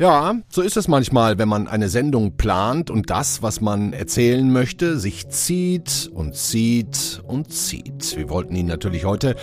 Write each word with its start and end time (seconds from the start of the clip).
Ja, 0.00 0.34
so 0.48 0.62
ist 0.62 0.78
es 0.78 0.88
manchmal, 0.88 1.36
wenn 1.36 1.50
man 1.50 1.68
eine 1.68 1.90
Sendung 1.90 2.38
plant 2.38 2.90
und 2.90 3.10
das, 3.10 3.42
was 3.42 3.60
man 3.60 3.92
erzählen 3.92 4.50
möchte, 4.50 4.98
sich 4.98 5.28
zieht 5.28 6.10
und 6.14 6.34
zieht 6.34 7.20
und 7.26 7.52
zieht. 7.52 8.16
Wir 8.16 8.30
wollten 8.30 8.56
Ihnen 8.56 8.68
natürlich 8.68 9.04
heute 9.04 9.36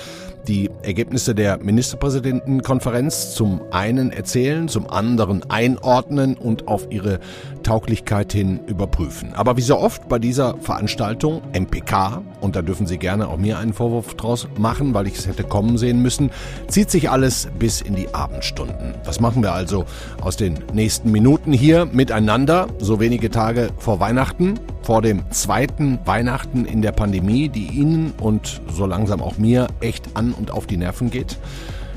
die 0.48 0.72
Ergebnisse 0.82 1.36
der 1.36 1.60
Ministerpräsidentenkonferenz 1.60 3.36
zum 3.36 3.62
einen 3.70 4.12
erzählen, 4.12 4.68
zum 4.68 4.90
anderen 4.90 5.48
einordnen 5.52 6.36
und 6.36 6.68
auf 6.68 6.88
ihre 6.90 7.20
Tauglichkeit 7.68 8.32
hin 8.32 8.62
überprüfen. 8.66 9.34
Aber 9.34 9.58
wie 9.58 9.62
so 9.62 9.78
oft 9.78 10.08
bei 10.08 10.20
dieser 10.20 10.56
Veranstaltung, 10.62 11.42
MPK, 11.52 12.24
und 12.40 12.56
da 12.56 12.62
dürfen 12.62 12.88
Sie 12.88 12.98
gerne 12.98 13.28
auch 13.28 13.36
mir 13.36 13.60
einen 13.60 13.74
Vorwurf 13.74 14.14
draus 14.14 14.48
machen, 14.58 14.94
weil 14.94 15.06
ich 15.06 15.18
es 15.18 15.28
hätte 15.28 15.44
kommen 15.44 15.78
sehen 15.78 16.02
müssen, 16.02 16.32
zieht 16.70 16.90
sich 16.90 17.10
alles 17.10 17.50
bis 17.60 17.82
in 17.82 17.94
die 17.94 18.14
Abendstunden. 18.14 18.96
Was 19.04 19.20
machen 19.20 19.44
wir 19.44 19.52
also 19.52 19.84
aus 20.22 20.38
den 20.38 20.60
nächsten 20.72 21.12
Minuten 21.12 21.52
hier 21.52 21.86
miteinander, 21.86 22.68
so 22.80 23.02
wenige 23.02 23.30
Tage 23.30 23.68
vor 23.78 24.00
Weihnachten, 24.00 24.58
vor 24.82 25.02
dem 25.02 25.30
zweiten 25.32 26.00
Weihnachten 26.06 26.64
in 26.64 26.82
der 26.82 26.94
Pandemie, 26.94 27.50
die 27.50 27.68
Ihnen 27.68 28.14
und 28.22 28.62
so 28.72 28.86
langsam 28.86 29.22
auch 29.22 29.38
mir 29.38 29.68
echt 29.82 30.06
an 30.14 30.32
und 30.32 30.52
auf 30.52 30.68
die 30.68 30.78
Nerven 30.78 31.12
geht? 31.12 31.38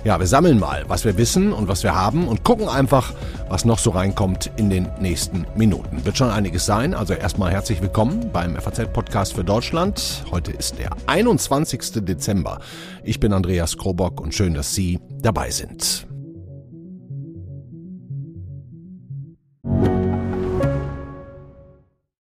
Ja, 0.02 0.18
wir 0.18 0.26
sammeln 0.26 0.58
mal, 0.58 0.84
was 0.88 1.04
wir 1.04 1.18
wissen 1.18 1.52
und 1.52 1.68
was 1.68 1.82
wir 1.82 1.94
haben 1.94 2.26
und 2.26 2.42
gucken 2.42 2.68
einfach, 2.68 3.12
was 3.50 3.66
noch 3.66 3.78
so 3.78 3.90
reinkommt 3.90 4.50
in 4.56 4.70
den 4.70 4.88
nächsten 4.98 5.44
Minuten. 5.54 6.06
Wird 6.06 6.16
schon 6.16 6.30
einiges 6.30 6.64
sein, 6.64 6.94
also 6.94 7.12
erstmal 7.12 7.52
herzlich 7.52 7.82
willkommen 7.82 8.30
beim 8.32 8.56
FAZ-Podcast 8.56 9.34
für 9.34 9.44
Deutschland. 9.44 10.24
Heute 10.30 10.52
ist 10.52 10.78
der 10.78 10.92
21. 11.06 12.02
Dezember. 12.02 12.60
Ich 13.04 13.20
bin 13.20 13.34
Andreas 13.34 13.76
Krobock 13.76 14.22
und 14.22 14.34
schön, 14.34 14.54
dass 14.54 14.74
Sie 14.74 15.00
dabei 15.20 15.50
sind. 15.50 16.09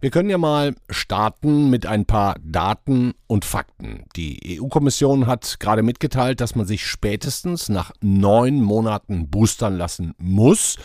Wir 0.00 0.10
können 0.10 0.30
ja 0.30 0.38
mal 0.38 0.76
starten 0.90 1.70
mit 1.70 1.84
ein 1.84 2.04
paar 2.04 2.36
Daten 2.40 3.14
und 3.26 3.44
Fakten. 3.44 4.04
Die 4.14 4.60
EU-Kommission 4.60 5.26
hat 5.26 5.58
gerade 5.58 5.82
mitgeteilt, 5.82 6.40
dass 6.40 6.54
man 6.54 6.66
sich 6.66 6.86
spätestens 6.86 7.68
nach 7.68 7.90
neun 8.00 8.60
Monaten 8.60 9.28
boostern 9.28 9.76
lassen 9.76 10.14
muss. 10.16 10.76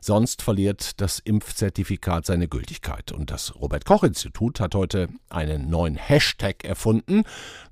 Sonst 0.00 0.42
verliert 0.42 1.00
das 1.00 1.20
Impfzertifikat 1.20 2.26
seine 2.26 2.48
Gültigkeit. 2.48 3.12
Und 3.12 3.30
das 3.30 3.54
Robert 3.54 3.84
Koch 3.84 4.02
Institut 4.02 4.58
hat 4.58 4.74
heute 4.74 5.10
einen 5.30 5.70
neuen 5.70 5.94
Hashtag 5.94 6.64
erfunden. 6.64 7.22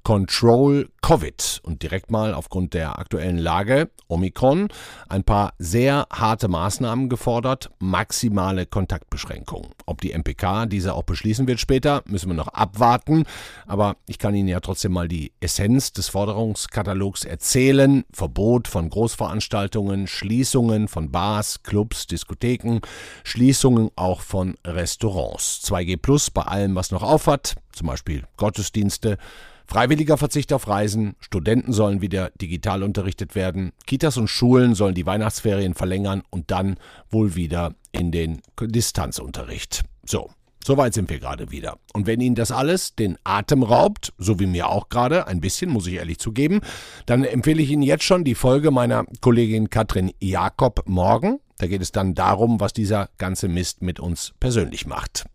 Control 0.05 0.91
Covid 1.05 1.60
und 1.64 1.83
direkt 1.83 2.10
mal 2.10 2.33
aufgrund 2.33 2.72
der 2.72 2.98
aktuellen 2.98 3.36
Lage 3.36 3.91
Omikron 4.08 4.69
ein 5.10 5.22
paar 5.22 5.52
sehr 5.58 6.06
harte 6.10 6.48
Maßnahmen 6.48 7.10
gefordert, 7.10 7.70
maximale 7.78 8.65
Kontaktbeschränkungen. 8.65 9.69
Ob 9.84 10.00
die 10.00 10.12
MPK 10.12 10.64
diese 10.64 10.94
auch 10.94 11.03
beschließen 11.03 11.47
wird 11.47 11.60
später, 11.60 12.03
müssen 12.06 12.31
wir 12.31 12.34
noch 12.34 12.48
abwarten, 12.48 13.25
aber 13.66 13.97
ich 14.06 14.19
kann 14.19 14.34
Ihnen 14.34 14.48
ja 14.48 14.60
trotzdem 14.60 14.93
mal 14.93 15.06
die 15.06 15.32
Essenz 15.41 15.93
des 15.93 16.09
Forderungskatalogs 16.09 17.26
erzählen. 17.26 18.04
Verbot 18.10 18.66
von 18.66 18.88
Großveranstaltungen, 18.88 20.06
Schließungen 20.06 20.88
von 20.88 21.10
Bars, 21.10 21.62
Clubs, 21.64 22.06
Diskotheken, 22.06 22.81
Schließungen 23.25 23.91
auch 23.94 24.22
von 24.22 24.56
Restaurants. 24.66 25.60
2G 25.66 25.98
Plus 25.98 26.31
bei 26.31 26.44
allem, 26.44 26.75
was 26.75 26.93
noch 26.93 27.03
aufhat, 27.03 27.56
zum 27.72 27.88
Beispiel 27.88 28.25
Gottesdienste, 28.38 29.19
Freiwilliger 29.66 30.19
Verzicht 30.19 30.52
auf 30.52 30.69
Reisen, 30.69 31.16
Studenten 31.20 31.72
sollen 31.72 32.00
wieder 32.00 32.30
digital 32.41 32.82
unterrichtet 32.82 33.34
werden, 33.34 33.72
Kitas 33.86 34.16
und 34.16 34.28
Schulen 34.28 34.75
sollen 34.75 34.94
die 34.94 35.06
Weihnachtsferien 35.06 35.75
verlängern 35.75 36.22
und 36.30 36.50
dann 36.50 36.76
wohl 37.10 37.34
wieder 37.34 37.75
in 37.92 38.12
den 38.12 38.42
Distanzunterricht. 38.60 39.82
So, 40.04 40.30
Soweit 40.66 40.94
sind 40.94 41.10
wir 41.10 41.20
gerade 41.20 41.50
wieder. 41.50 41.76
Und 41.92 42.06
wenn 42.06 42.20
Ihnen 42.20 42.36
das 42.36 42.50
alles 42.50 42.94
den 42.94 43.19
Atem 43.22 43.62
raubt, 43.62 44.14
so 44.16 44.41
wie 44.41 44.47
mir 44.47 44.69
auch 44.69 44.88
gerade, 44.88 45.26
ein 45.26 45.42
bisschen, 45.42 45.69
muss 45.69 45.86
ich 45.86 45.94
ehrlich 45.94 46.19
zugeben, 46.19 46.62
dann 47.04 47.22
empfehle 47.22 47.60
ich 47.60 47.70
Ihnen 47.70 47.82
jetzt 47.82 48.04
schon 48.04 48.25
die 48.25 48.34
Folge 48.34 48.70
meiner 48.70 49.04
Kollegin 49.20 49.69
Katrin 49.69 50.10
Jakob 50.20 50.84
morgen. 50.86 51.38
Da 51.58 51.66
geht 51.66 51.82
es 51.82 51.92
dann 51.92 52.14
darum, 52.14 52.60
was 52.60 52.72
dieser 52.72 53.10
ganze 53.19 53.48
Mist 53.48 53.82
mit 53.82 54.00
uns 54.00 54.32
persönlich 54.41 54.86
macht. 54.86 55.26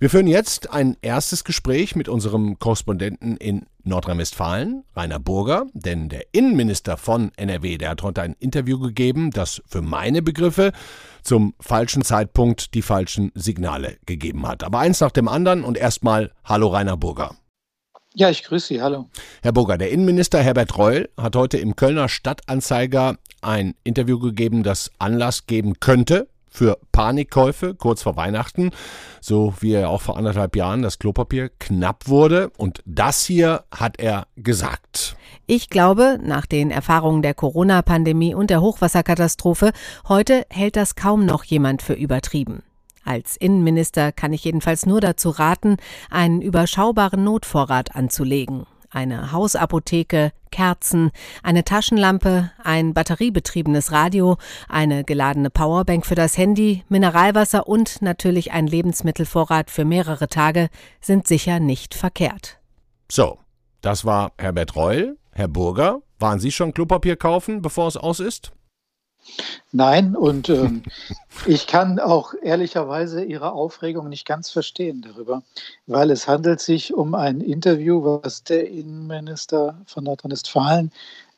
Wir 0.00 0.10
führen 0.10 0.28
jetzt 0.28 0.70
ein 0.70 0.96
erstes 1.02 1.42
Gespräch 1.42 1.96
mit 1.96 2.08
unserem 2.08 2.60
Korrespondenten 2.60 3.36
in 3.36 3.66
Nordrhein-Westfalen, 3.82 4.84
Rainer 4.94 5.18
Burger, 5.18 5.66
denn 5.72 6.08
der 6.08 6.22
Innenminister 6.30 6.96
von 6.96 7.32
NRW, 7.36 7.78
der 7.78 7.90
hat 7.90 8.04
heute 8.04 8.22
ein 8.22 8.36
Interview 8.38 8.78
gegeben, 8.78 9.32
das 9.32 9.60
für 9.66 9.82
meine 9.82 10.22
Begriffe 10.22 10.70
zum 11.24 11.54
falschen 11.58 12.02
Zeitpunkt 12.02 12.74
die 12.74 12.82
falschen 12.82 13.32
Signale 13.34 13.96
gegeben 14.06 14.46
hat. 14.46 14.62
Aber 14.62 14.78
eins 14.78 15.00
nach 15.00 15.10
dem 15.10 15.26
anderen 15.26 15.64
und 15.64 15.76
erstmal 15.76 16.30
Hallo 16.44 16.68
Rainer 16.68 16.96
Burger. 16.96 17.34
Ja, 18.14 18.30
ich 18.30 18.44
grüße 18.44 18.68
Sie. 18.68 18.80
Hallo. 18.80 19.08
Herr 19.42 19.52
Burger, 19.52 19.78
der 19.78 19.90
Innenminister 19.90 20.40
Herbert 20.40 20.78
Reul 20.78 21.08
hat 21.16 21.34
heute 21.34 21.58
im 21.58 21.74
Kölner 21.74 22.08
Stadtanzeiger 22.08 23.16
ein 23.42 23.74
Interview 23.82 24.20
gegeben, 24.20 24.62
das 24.62 24.92
Anlass 24.98 25.46
geben 25.46 25.80
könnte 25.80 26.28
für 26.58 26.78
Panikkäufe 26.90 27.76
kurz 27.76 28.02
vor 28.02 28.16
Weihnachten, 28.16 28.72
so 29.20 29.54
wie 29.60 29.74
er 29.74 29.90
auch 29.90 30.00
vor 30.00 30.16
anderthalb 30.16 30.56
Jahren 30.56 30.82
das 30.82 30.98
Klopapier 30.98 31.50
knapp 31.60 32.08
wurde. 32.08 32.50
Und 32.56 32.82
das 32.84 33.24
hier 33.24 33.62
hat 33.70 34.00
er 34.00 34.26
gesagt. 34.36 35.16
Ich 35.46 35.70
glaube, 35.70 36.18
nach 36.20 36.46
den 36.46 36.72
Erfahrungen 36.72 37.22
der 37.22 37.34
Corona-Pandemie 37.34 38.34
und 38.34 38.50
der 38.50 38.60
Hochwasserkatastrophe, 38.60 39.70
heute 40.08 40.46
hält 40.50 40.74
das 40.74 40.96
kaum 40.96 41.24
noch 41.24 41.44
jemand 41.44 41.80
für 41.80 41.94
übertrieben. 41.94 42.64
Als 43.04 43.36
Innenminister 43.36 44.10
kann 44.10 44.32
ich 44.32 44.42
jedenfalls 44.42 44.84
nur 44.84 45.00
dazu 45.00 45.30
raten, 45.30 45.76
einen 46.10 46.42
überschaubaren 46.42 47.22
Notvorrat 47.22 47.94
anzulegen 47.94 48.66
eine 48.90 49.32
Hausapotheke, 49.32 50.32
Kerzen, 50.50 51.10
eine 51.42 51.64
Taschenlampe, 51.64 52.50
ein 52.62 52.94
batteriebetriebenes 52.94 53.92
Radio, 53.92 54.36
eine 54.68 55.04
geladene 55.04 55.50
Powerbank 55.50 56.06
für 56.06 56.14
das 56.14 56.38
Handy, 56.38 56.84
Mineralwasser 56.88 57.68
und 57.68 58.02
natürlich 58.02 58.52
ein 58.52 58.66
Lebensmittelvorrat 58.66 59.70
für 59.70 59.84
mehrere 59.84 60.28
Tage 60.28 60.68
sind 61.00 61.26
sicher 61.26 61.60
nicht 61.60 61.94
verkehrt. 61.94 62.58
So, 63.10 63.38
das 63.80 64.04
war 64.04 64.32
Herbert 64.38 64.76
Reul. 64.76 65.18
Herr 65.32 65.48
Burger, 65.48 66.00
waren 66.18 66.40
Sie 66.40 66.50
schon 66.50 66.74
Klopapier 66.74 67.16
kaufen, 67.16 67.62
bevor 67.62 67.88
es 67.88 67.96
aus 67.96 68.20
ist? 68.20 68.52
Nein, 69.72 70.16
und 70.16 70.48
ähm, 70.48 70.82
ich 71.46 71.66
kann 71.66 71.98
auch 71.98 72.34
ehrlicherweise 72.42 73.22
Ihre 73.22 73.52
Aufregung 73.52 74.08
nicht 74.08 74.26
ganz 74.26 74.50
verstehen 74.50 75.02
darüber, 75.02 75.42
weil 75.86 76.10
es 76.10 76.26
handelt 76.26 76.60
sich 76.60 76.94
um 76.94 77.14
ein 77.14 77.40
Interview, 77.40 78.20
was 78.22 78.42
der 78.44 78.68
Innenminister 78.68 79.80
von 79.86 80.04
Nordrhein-Westfalen 80.04 80.90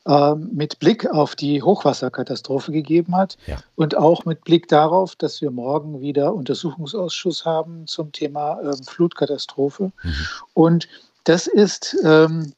äh, 0.05 0.35
mit 0.35 0.79
Blick 0.79 1.07
auf 1.09 1.35
die 1.35 1.61
Hochwasserkatastrophe 1.61 2.71
gegeben 2.71 3.15
hat 3.15 3.37
ja. 3.45 3.57
und 3.75 3.97
auch 3.97 4.25
mit 4.25 4.43
Blick 4.43 4.67
darauf, 4.67 5.15
dass 5.15 5.41
wir 5.41 5.51
morgen 5.51 6.01
wieder 6.01 6.33
Untersuchungsausschuss 6.33 7.45
haben 7.45 7.85
zum 7.87 8.11
Thema 8.11 8.59
äh, 8.61 8.73
Flutkatastrophe. 8.83 9.91
Mhm. 10.03 10.13
Und 10.53 10.87
das 11.25 11.45
ist 11.45 11.95
ähm, 12.03 12.53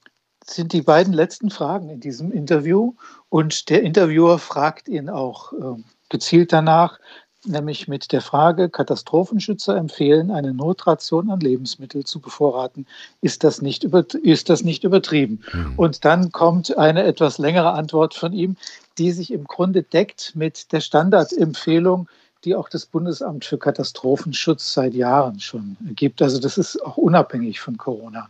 sind 0.46 0.74
die 0.74 0.82
beiden 0.82 1.14
letzten 1.14 1.50
Fragen 1.50 1.90
in 1.90 2.00
diesem 2.00 2.32
Interview. 2.32 2.94
Und 3.34 3.72
der 3.72 3.82
Interviewer 3.82 4.38
fragt 4.38 4.88
ihn 4.88 5.10
auch 5.10 5.54
äh, 5.54 5.82
gezielt 6.10 6.54
danach, 6.54 7.00
nämlich 7.44 7.88
mit 7.88 8.12
der 8.12 8.22
Frage, 8.22 8.70
Katastrophenschützer 8.70 9.76
empfehlen, 9.76 10.30
eine 10.30 10.54
Notration 10.54 11.32
an 11.32 11.40
Lebensmitteln 11.40 12.06
zu 12.06 12.20
bevorraten. 12.20 12.86
Ist 13.22 13.44
das 13.44 13.60
nicht, 13.60 13.84
über, 13.84 14.06
ist 14.22 14.52
das 14.52 14.64
nicht 14.64 14.84
übertrieben? 14.84 15.42
Mhm. 15.52 15.74
Und 15.78 16.06
dann 16.06 16.32
kommt 16.32 16.78
eine 16.78 17.06
etwas 17.06 17.40
längere 17.40 17.72
Antwort 17.72 18.14
von 18.14 18.34
ihm, 18.34 18.56
die 19.00 19.12
sich 19.12 19.34
im 19.34 19.46
Grunde 19.46 19.82
deckt 19.82 20.34
mit 20.36 20.72
der 20.72 20.82
Standardempfehlung, 20.82 22.08
die 22.46 22.54
auch 22.54 22.70
das 22.70 22.86
Bundesamt 22.86 23.46
für 23.46 23.58
Katastrophenschutz 23.58 24.76
seit 24.76 24.94
Jahren 24.94 25.40
schon 25.40 25.76
gibt. 25.96 26.22
Also 26.22 26.40
das 26.40 26.60
ist 26.60 26.80
auch 26.86 26.98
unabhängig 26.98 27.62
von 27.62 27.78
Corona. 27.78 28.30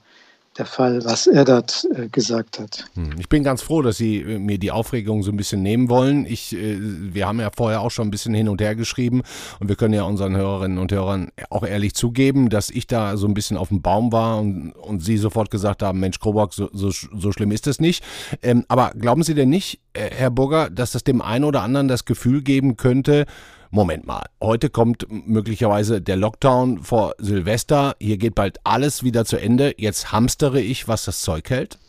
Der 0.58 0.66
Fall, 0.66 1.04
was 1.04 1.28
er 1.28 1.46
dort 1.46 1.88
äh, 1.96 2.08
gesagt 2.10 2.60
hat. 2.60 2.86
Hm, 2.96 3.12
ich 3.20 3.30
bin 3.30 3.44
ganz 3.44 3.62
froh, 3.62 3.82
dass 3.82 3.98
Sie 3.98 4.18
äh, 4.18 4.40
mir 4.40 4.58
die 4.58 4.72
Aufregung 4.72 5.24
so 5.24 5.32
ein 5.32 5.38
bisschen 5.38 5.62
nehmen 5.64 5.90
wollen. 5.90 6.26
Ich, 6.26 6.56
äh, 6.56 6.78
wir 6.80 7.28
haben 7.28 7.40
ja 7.40 7.50
vorher 7.56 7.82
auch 7.82 7.92
schon 7.92 8.08
ein 8.08 8.12
bisschen 8.12 8.34
hin 8.34 8.50
und 8.50 8.62
her 8.62 8.76
geschrieben 8.76 9.24
und 9.60 9.70
wir 9.70 9.76
können 9.76 9.94
ja 9.94 10.04
unseren 10.04 10.36
Hörerinnen 10.36 10.78
und 10.78 10.92
Hörern 10.92 11.30
auch 11.50 11.64
ehrlich 11.64 11.96
zugeben, 11.96 12.50
dass 12.50 12.70
ich 12.70 12.88
da 12.88 13.18
so 13.18 13.28
ein 13.28 13.34
bisschen 13.34 13.58
auf 13.58 13.70
dem 13.70 13.82
Baum 13.82 14.12
war 14.12 14.40
und, 14.40 14.72
und 14.72 15.04
Sie 15.04 15.18
sofort 15.18 15.52
gesagt 15.52 15.84
haben, 15.84 16.00
Mensch, 16.00 16.20
Krobock, 16.20 16.54
so, 16.54 16.70
so, 16.74 16.90
so 16.92 17.32
schlimm 17.32 17.52
ist 17.52 17.68
es 17.68 17.80
nicht. 17.80 18.04
Ähm, 18.42 18.66
aber 18.68 18.92
glauben 18.98 19.24
Sie 19.24 19.34
denn 19.34 19.50
nicht, 19.50 19.80
Herr 19.96 20.32
Burger, 20.32 20.70
dass 20.70 20.92
das 20.92 21.04
dem 21.04 21.22
einen 21.22 21.44
oder 21.44 21.62
anderen 21.62 21.88
das 21.88 22.06
Gefühl 22.06 22.42
geben 22.42 22.78
könnte, 22.78 23.26
Moment 23.76 24.06
mal, 24.06 24.28
heute 24.40 24.70
kommt 24.70 25.08
möglicherweise 25.10 26.00
der 26.00 26.16
Lockdown 26.16 26.84
vor 26.84 27.16
Silvester, 27.18 27.96
hier 28.00 28.18
geht 28.18 28.36
bald 28.36 28.60
alles 28.64 29.02
wieder 29.02 29.26
zu 29.26 29.38
Ende, 29.38 29.74
jetzt 29.80 30.12
hamstere 30.12 30.62
ich, 30.62 30.88
was 30.88 31.06
das 31.06 31.24
Zeug 31.24 31.50
hält? 31.50 31.80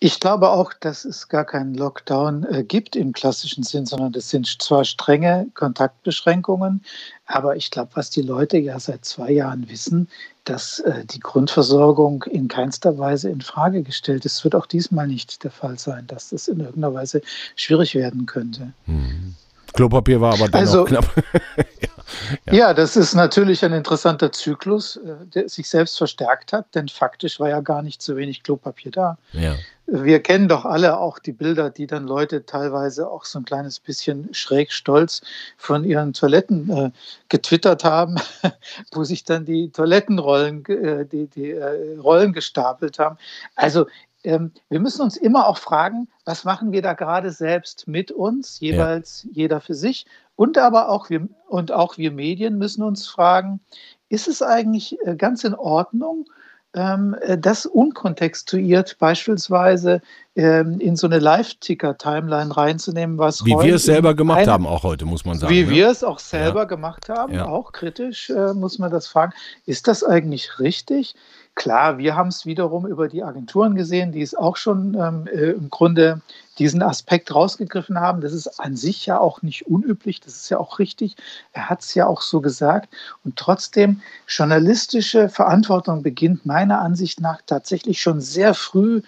Ich 0.00 0.20
glaube 0.20 0.48
auch, 0.48 0.72
dass 0.72 1.04
es 1.04 1.28
gar 1.28 1.44
keinen 1.44 1.74
Lockdown 1.74 2.44
äh, 2.44 2.64
gibt 2.64 2.96
im 2.96 3.12
klassischen 3.12 3.62
Sinn, 3.62 3.84
sondern 3.84 4.12
das 4.12 4.30
sind 4.30 4.46
zwar 4.62 4.86
strenge 4.86 5.48
Kontaktbeschränkungen, 5.52 6.82
aber 7.26 7.56
ich 7.56 7.70
glaube, 7.70 7.90
was 7.92 8.08
die 8.08 8.22
Leute 8.22 8.56
ja 8.56 8.80
seit 8.80 9.04
zwei 9.04 9.32
Jahren 9.32 9.68
wissen, 9.68 10.08
dass 10.44 10.78
äh, 10.78 11.04
die 11.04 11.20
Grundversorgung 11.20 12.22
in 12.22 12.48
keinster 12.48 12.96
Weise 12.96 13.28
in 13.28 13.42
Frage 13.42 13.82
gestellt 13.82 14.24
ist. 14.24 14.36
Es 14.36 14.44
wird 14.44 14.54
auch 14.54 14.66
diesmal 14.66 15.08
nicht 15.08 15.44
der 15.44 15.50
Fall 15.50 15.78
sein, 15.78 16.06
dass 16.06 16.30
das 16.30 16.48
in 16.48 16.60
irgendeiner 16.60 16.94
Weise 16.94 17.20
schwierig 17.54 17.94
werden 17.94 18.24
könnte. 18.24 18.72
Mhm. 18.86 19.34
Klopapier 19.72 20.20
war 20.20 20.34
aber 20.34 20.48
dennoch 20.48 20.58
also, 20.58 20.84
knapp. 20.84 21.10
ja, 22.46 22.52
ja. 22.52 22.74
das 22.74 22.96
ist 22.96 23.14
natürlich 23.14 23.64
ein 23.64 23.72
interessanter 23.72 24.32
Zyklus, 24.32 24.96
äh, 24.96 25.26
der 25.34 25.48
sich 25.48 25.68
selbst 25.68 25.98
verstärkt 25.98 26.52
hat, 26.52 26.74
denn 26.74 26.88
faktisch 26.88 27.40
war 27.40 27.48
ja 27.48 27.60
gar 27.60 27.82
nicht 27.82 28.02
so 28.02 28.16
wenig 28.16 28.42
Klopapier 28.42 28.90
da. 28.90 29.18
Ja. 29.32 29.54
Wir 29.86 30.22
kennen 30.22 30.48
doch 30.48 30.64
alle 30.64 30.98
auch 30.98 31.18
die 31.18 31.32
Bilder, 31.32 31.68
die 31.68 31.86
dann 31.86 32.06
Leute 32.06 32.46
teilweise 32.46 33.10
auch 33.10 33.24
so 33.24 33.38
ein 33.38 33.44
kleines 33.44 33.78
bisschen 33.78 34.32
schräg 34.32 34.72
stolz 34.72 35.20
von 35.58 35.84
ihren 35.84 36.12
Toiletten 36.12 36.70
äh, 36.70 36.90
getwittert 37.28 37.84
haben, 37.84 38.16
wo 38.92 39.04
sich 39.04 39.24
dann 39.24 39.44
die 39.44 39.70
Toilettenrollen, 39.70 40.64
äh, 40.66 41.04
die, 41.04 41.26
die 41.26 41.50
äh, 41.50 41.98
Rollen 41.98 42.32
gestapelt 42.32 42.98
haben. 42.98 43.18
Also 43.54 43.86
ähm, 44.24 44.52
wir 44.68 44.80
müssen 44.80 45.02
uns 45.02 45.16
immer 45.16 45.46
auch 45.46 45.58
fragen, 45.58 46.08
was 46.24 46.44
machen 46.44 46.72
wir 46.72 46.82
da 46.82 46.94
gerade 46.94 47.30
selbst 47.30 47.88
mit 47.88 48.10
uns, 48.10 48.60
jeweils 48.60 49.24
ja. 49.24 49.30
jeder 49.32 49.60
für 49.60 49.74
sich. 49.74 50.06
Und 50.36 50.58
aber 50.58 50.88
auch 50.88 51.10
wir, 51.10 51.28
und 51.48 51.72
auch 51.72 51.98
wir 51.98 52.10
Medien 52.10 52.58
müssen 52.58 52.82
uns 52.82 53.06
fragen, 53.06 53.60
ist 54.08 54.28
es 54.28 54.42
eigentlich 54.42 54.98
äh, 55.04 55.16
ganz 55.16 55.44
in 55.44 55.54
Ordnung, 55.54 56.26
ähm, 56.74 57.16
äh, 57.20 57.36
das 57.36 57.66
unkontextuiert 57.66 58.96
beispielsweise 58.98 60.00
ähm, 60.34 60.80
in 60.80 60.96
so 60.96 61.06
eine 61.06 61.18
Live-Ticker-Timeline 61.18 62.56
reinzunehmen, 62.56 63.18
was 63.18 63.44
Wie 63.44 63.50
wir 63.50 63.74
es 63.74 63.84
selber 63.84 64.14
gemacht 64.14 64.46
haben, 64.46 64.66
auch 64.66 64.82
heute, 64.82 65.04
muss 65.04 65.24
man 65.24 65.38
sagen. 65.38 65.52
Wie 65.52 65.64
ne? 65.64 65.70
wir 65.70 65.90
es 65.90 66.02
auch 66.02 66.18
selber 66.18 66.60
ja. 66.60 66.64
gemacht 66.64 67.08
haben, 67.08 67.34
ja. 67.34 67.46
auch 67.46 67.72
kritisch 67.72 68.30
äh, 68.30 68.54
muss 68.54 68.78
man 68.78 68.90
das 68.90 69.06
fragen. 69.06 69.32
Ist 69.66 69.88
das 69.88 70.02
eigentlich 70.02 70.58
richtig? 70.58 71.14
Klar, 71.54 71.98
wir 71.98 72.16
haben 72.16 72.28
es 72.28 72.46
wiederum 72.46 72.86
über 72.86 73.08
die 73.08 73.22
Agenturen 73.22 73.74
gesehen, 73.74 74.10
die 74.12 74.22
es 74.22 74.34
auch 74.34 74.56
schon 74.56 74.94
ähm, 74.94 75.26
äh, 75.26 75.50
im 75.50 75.68
Grunde 75.68 76.22
diesen 76.58 76.82
Aspekt 76.82 77.34
rausgegriffen 77.34 78.00
haben. 78.00 78.22
Das 78.22 78.32
ist 78.32 78.58
an 78.58 78.74
sich 78.74 79.04
ja 79.04 79.20
auch 79.20 79.42
nicht 79.42 79.66
unüblich, 79.66 80.20
das 80.20 80.34
ist 80.34 80.48
ja 80.48 80.58
auch 80.58 80.78
richtig. 80.78 81.14
Er 81.52 81.68
hat 81.68 81.82
es 81.82 81.94
ja 81.94 82.06
auch 82.06 82.22
so 82.22 82.40
gesagt. 82.40 82.88
Und 83.22 83.36
trotzdem, 83.36 84.00
journalistische 84.26 85.28
Verantwortung 85.28 86.02
beginnt 86.02 86.46
meiner 86.46 86.80
Ansicht 86.80 87.20
nach 87.20 87.42
tatsächlich 87.46 88.00
schon 88.00 88.22
sehr 88.22 88.54
früh 88.54 89.02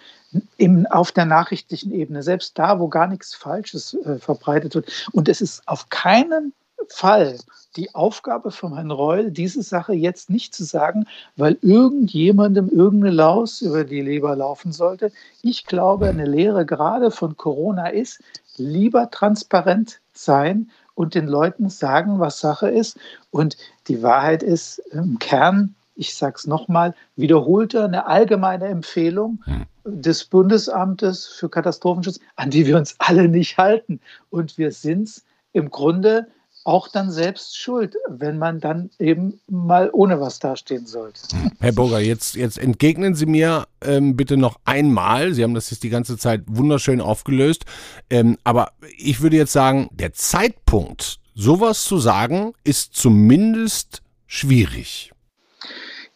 im, 0.56 0.86
auf 0.86 1.12
der 1.12 1.24
nachrichtlichen 1.24 1.92
Ebene, 1.92 2.22
selbst 2.22 2.58
da, 2.58 2.78
wo 2.80 2.88
gar 2.88 3.06
nichts 3.06 3.34
Falsches 3.34 3.94
äh, 4.04 4.18
verbreitet 4.18 4.74
wird. 4.74 5.08
Und 5.12 5.28
es 5.28 5.40
ist 5.40 5.66
auf 5.66 5.88
keinen 5.88 6.52
Fall 6.88 7.38
die 7.76 7.94
Aufgabe 7.94 8.50
von 8.50 8.74
Herrn 8.74 8.90
Reul, 8.90 9.30
diese 9.30 9.62
Sache 9.62 9.94
jetzt 9.94 10.30
nicht 10.30 10.54
zu 10.54 10.64
sagen, 10.64 11.06
weil 11.36 11.58
irgendjemandem 11.62 12.68
irgendeine 12.68 13.14
Laus 13.14 13.62
über 13.62 13.84
die 13.84 14.00
Leber 14.00 14.36
laufen 14.36 14.72
sollte. 14.72 15.10
Ich 15.42 15.66
glaube, 15.66 16.08
eine 16.08 16.26
Lehre 16.26 16.66
gerade 16.66 17.10
von 17.10 17.36
Corona 17.36 17.88
ist, 17.88 18.22
lieber 18.56 19.10
transparent 19.10 20.00
sein 20.12 20.70
und 20.94 21.14
den 21.14 21.26
Leuten 21.26 21.68
sagen, 21.68 22.20
was 22.20 22.38
Sache 22.38 22.68
ist. 22.68 22.96
Und 23.30 23.56
die 23.88 24.02
Wahrheit 24.02 24.42
ist 24.42 24.78
im 24.92 25.18
Kern, 25.18 25.74
ich 25.94 26.14
sage 26.14 26.34
es 26.38 26.46
nochmal, 26.46 26.94
wiederholte 27.16 27.84
eine 27.84 28.06
allgemeine 28.06 28.66
Empfehlung 28.66 29.42
des 29.84 30.24
Bundesamtes 30.24 31.26
für 31.26 31.48
Katastrophenschutz, 31.48 32.20
an 32.36 32.50
die 32.50 32.66
wir 32.66 32.76
uns 32.76 32.96
alle 32.98 33.28
nicht 33.28 33.58
halten. 33.58 34.00
Und 34.30 34.58
wir 34.58 34.72
sind 34.72 35.08
es 35.08 35.24
im 35.52 35.70
Grunde 35.70 36.26
auch 36.64 36.88
dann 36.88 37.10
selbst 37.10 37.58
schuld, 37.58 37.94
wenn 38.08 38.38
man 38.38 38.58
dann 38.58 38.90
eben 38.98 39.38
mal 39.48 39.90
ohne 39.92 40.18
was 40.18 40.38
dastehen 40.38 40.86
sollte. 40.86 41.20
Herr 41.60 41.72
Burger, 41.72 42.00
jetzt, 42.00 42.36
jetzt 42.36 42.58
entgegnen 42.58 43.14
Sie 43.14 43.26
mir 43.26 43.66
ähm, 43.82 44.16
bitte 44.16 44.38
noch 44.38 44.58
einmal, 44.64 45.34
Sie 45.34 45.42
haben 45.42 45.54
das 45.54 45.70
jetzt 45.70 45.82
die 45.82 45.90
ganze 45.90 46.16
Zeit 46.16 46.42
wunderschön 46.46 47.02
aufgelöst, 47.02 47.66
ähm, 48.08 48.38
aber 48.44 48.72
ich 48.96 49.20
würde 49.20 49.36
jetzt 49.36 49.52
sagen, 49.52 49.88
der 49.92 50.14
Zeitpunkt, 50.14 51.20
sowas 51.34 51.84
zu 51.84 51.98
sagen, 51.98 52.54
ist 52.64 52.94
zumindest 52.94 54.02
schwierig. 54.26 55.13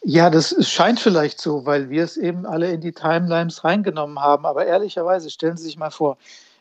Ja, 0.03 0.31
das 0.31 0.55
scheint 0.69 1.01
vielleicht 1.01 1.41
so, 1.41 1.67
weil 1.67 1.91
wir 1.91 2.05
es 2.05 2.17
eben 2.17 2.47
alle 2.47 2.71
in 2.71 2.81
die 2.81 2.93
Timelines 2.93 3.65
reingenommen 3.65 4.21
haben. 4.21 4.47
Aber 4.47 4.67
ehrlicherweise 4.67 5.31
stellen 5.31 5.57
Sie 5.57 5.65
sich 5.65 5.77
mal 5.77 5.91
vor, 5.91 6.19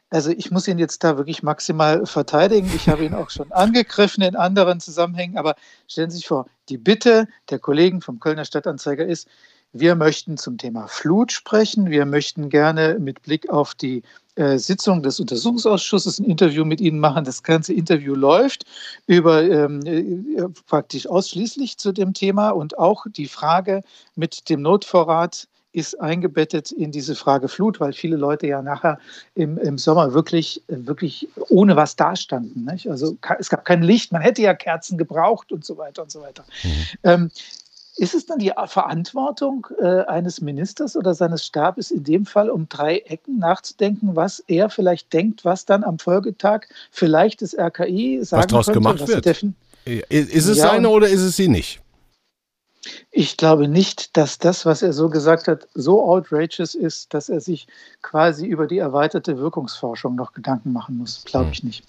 also 0.09 0.31
ich 0.31 0.51
muss 0.51 0.67
ihn 0.67 0.79
jetzt 0.79 1.03
da 1.03 1.17
wirklich 1.17 1.43
maximal 1.43 2.05
verteidigen. 2.05 2.71
Ich 2.75 2.89
habe 2.89 3.05
ihn 3.05 3.13
auch 3.13 3.29
schon 3.29 3.51
angegriffen 3.51 4.23
in 4.23 4.35
anderen 4.35 4.79
Zusammenhängen. 4.79 5.37
Aber 5.37 5.55
stellen 5.87 6.09
Sie 6.09 6.17
sich 6.17 6.27
vor, 6.27 6.47
die 6.69 6.77
Bitte 6.77 7.27
der 7.49 7.59
Kollegen 7.59 8.01
vom 8.01 8.19
Kölner 8.19 8.45
Stadtanzeiger 8.45 9.05
ist, 9.05 9.27
wir 9.73 9.95
möchten 9.95 10.37
zum 10.37 10.57
Thema 10.57 10.87
Flut 10.87 11.31
sprechen. 11.31 11.91
Wir 11.91 12.05
möchten 12.05 12.49
gerne 12.49 12.97
mit 12.99 13.21
Blick 13.21 13.49
auf 13.49 13.75
die 13.75 14.01
äh, 14.37 14.57
Sitzung 14.57 15.01
des 15.01 15.19
Untersuchungsausschusses 15.19 16.19
ein 16.19 16.25
Interview 16.25 16.63
mit 16.63 16.79
Ihnen 16.79 16.99
machen. 16.99 17.25
Das 17.25 17.41
ganze 17.41 17.73
Interview 17.73 18.13
läuft 18.13 18.65
über 19.07 19.43
ähm, 19.43 19.85
äh, 19.85 20.47
praktisch 20.67 21.07
ausschließlich 21.07 21.77
zu 21.77 21.91
dem 21.91 22.13
Thema 22.13 22.51
und 22.51 22.77
auch 22.77 23.05
die 23.09 23.27
Frage 23.27 23.81
mit 24.15 24.49
dem 24.49 24.61
Notvorrat 24.61 25.47
ist 25.73 25.99
eingebettet 25.99 26.71
in 26.71 26.91
diese 26.91 27.15
Frage 27.15 27.47
Flut, 27.47 27.79
weil 27.79 27.93
viele 27.93 28.15
Leute 28.15 28.47
ja 28.47 28.61
nachher 28.61 28.99
im, 29.35 29.57
im 29.57 29.77
Sommer 29.77 30.13
wirklich, 30.13 30.63
wirklich 30.67 31.27
ohne 31.49 31.75
was 31.75 31.95
dastanden. 31.95 32.65
Nicht? 32.65 32.89
Also 32.89 33.17
es 33.37 33.49
gab 33.49 33.65
kein 33.65 33.83
Licht, 33.83 34.11
man 34.11 34.21
hätte 34.21 34.41
ja 34.41 34.53
Kerzen 34.53 34.97
gebraucht 34.97 35.51
und 35.51 35.65
so 35.65 35.77
weiter 35.77 36.03
und 36.03 36.11
so 36.11 36.21
weiter. 36.21 36.45
Mhm. 36.63 36.85
Ähm, 37.03 37.31
ist 37.97 38.13
es 38.13 38.25
dann 38.25 38.39
die 38.39 38.51
Verantwortung 38.67 39.67
äh, 39.81 40.03
eines 40.05 40.39
Ministers 40.39 40.95
oder 40.95 41.13
seines 41.13 41.45
Stabes 41.45 41.91
in 41.91 42.03
dem 42.03 42.25
Fall, 42.25 42.49
um 42.49 42.69
drei 42.69 42.99
Ecken 42.99 43.39
nachzudenken, 43.39 44.15
was 44.15 44.39
er 44.47 44.69
vielleicht 44.69 45.11
denkt, 45.13 45.43
was 45.43 45.65
dann 45.65 45.83
am 45.83 45.97
Folgetag 45.99 46.67
vielleicht 46.91 47.41
das 47.41 47.57
RKI 47.57 48.19
sagen 48.23 48.51
was 48.51 48.67
könnte, 48.67 48.79
gemacht 48.79 49.07
wird? 49.07 49.25
Ist 50.09 50.47
es 50.47 50.57
ja, 50.57 50.69
seine 50.69 50.89
oder 50.89 51.07
ist 51.07 51.21
es 51.21 51.35
sie 51.35 51.47
nicht? 51.47 51.81
Ich 53.11 53.37
glaube 53.37 53.67
nicht, 53.67 54.15
dass 54.15 54.37
das, 54.37 54.65
was 54.65 54.81
er 54.81 54.93
so 54.93 55.09
gesagt 55.09 55.47
hat, 55.47 55.67
so 55.73 56.03
outrageous 56.03 56.75
ist, 56.75 57.13
dass 57.13 57.29
er 57.29 57.41
sich 57.41 57.67
quasi 58.01 58.45
über 58.45 58.67
die 58.67 58.77
erweiterte 58.77 59.37
Wirkungsforschung 59.37 60.15
noch 60.15 60.33
Gedanken 60.33 60.71
machen 60.71 60.97
muss. 60.97 61.23
Glaube 61.25 61.51
ich 61.51 61.59
hm. 61.59 61.67
nicht. 61.67 61.83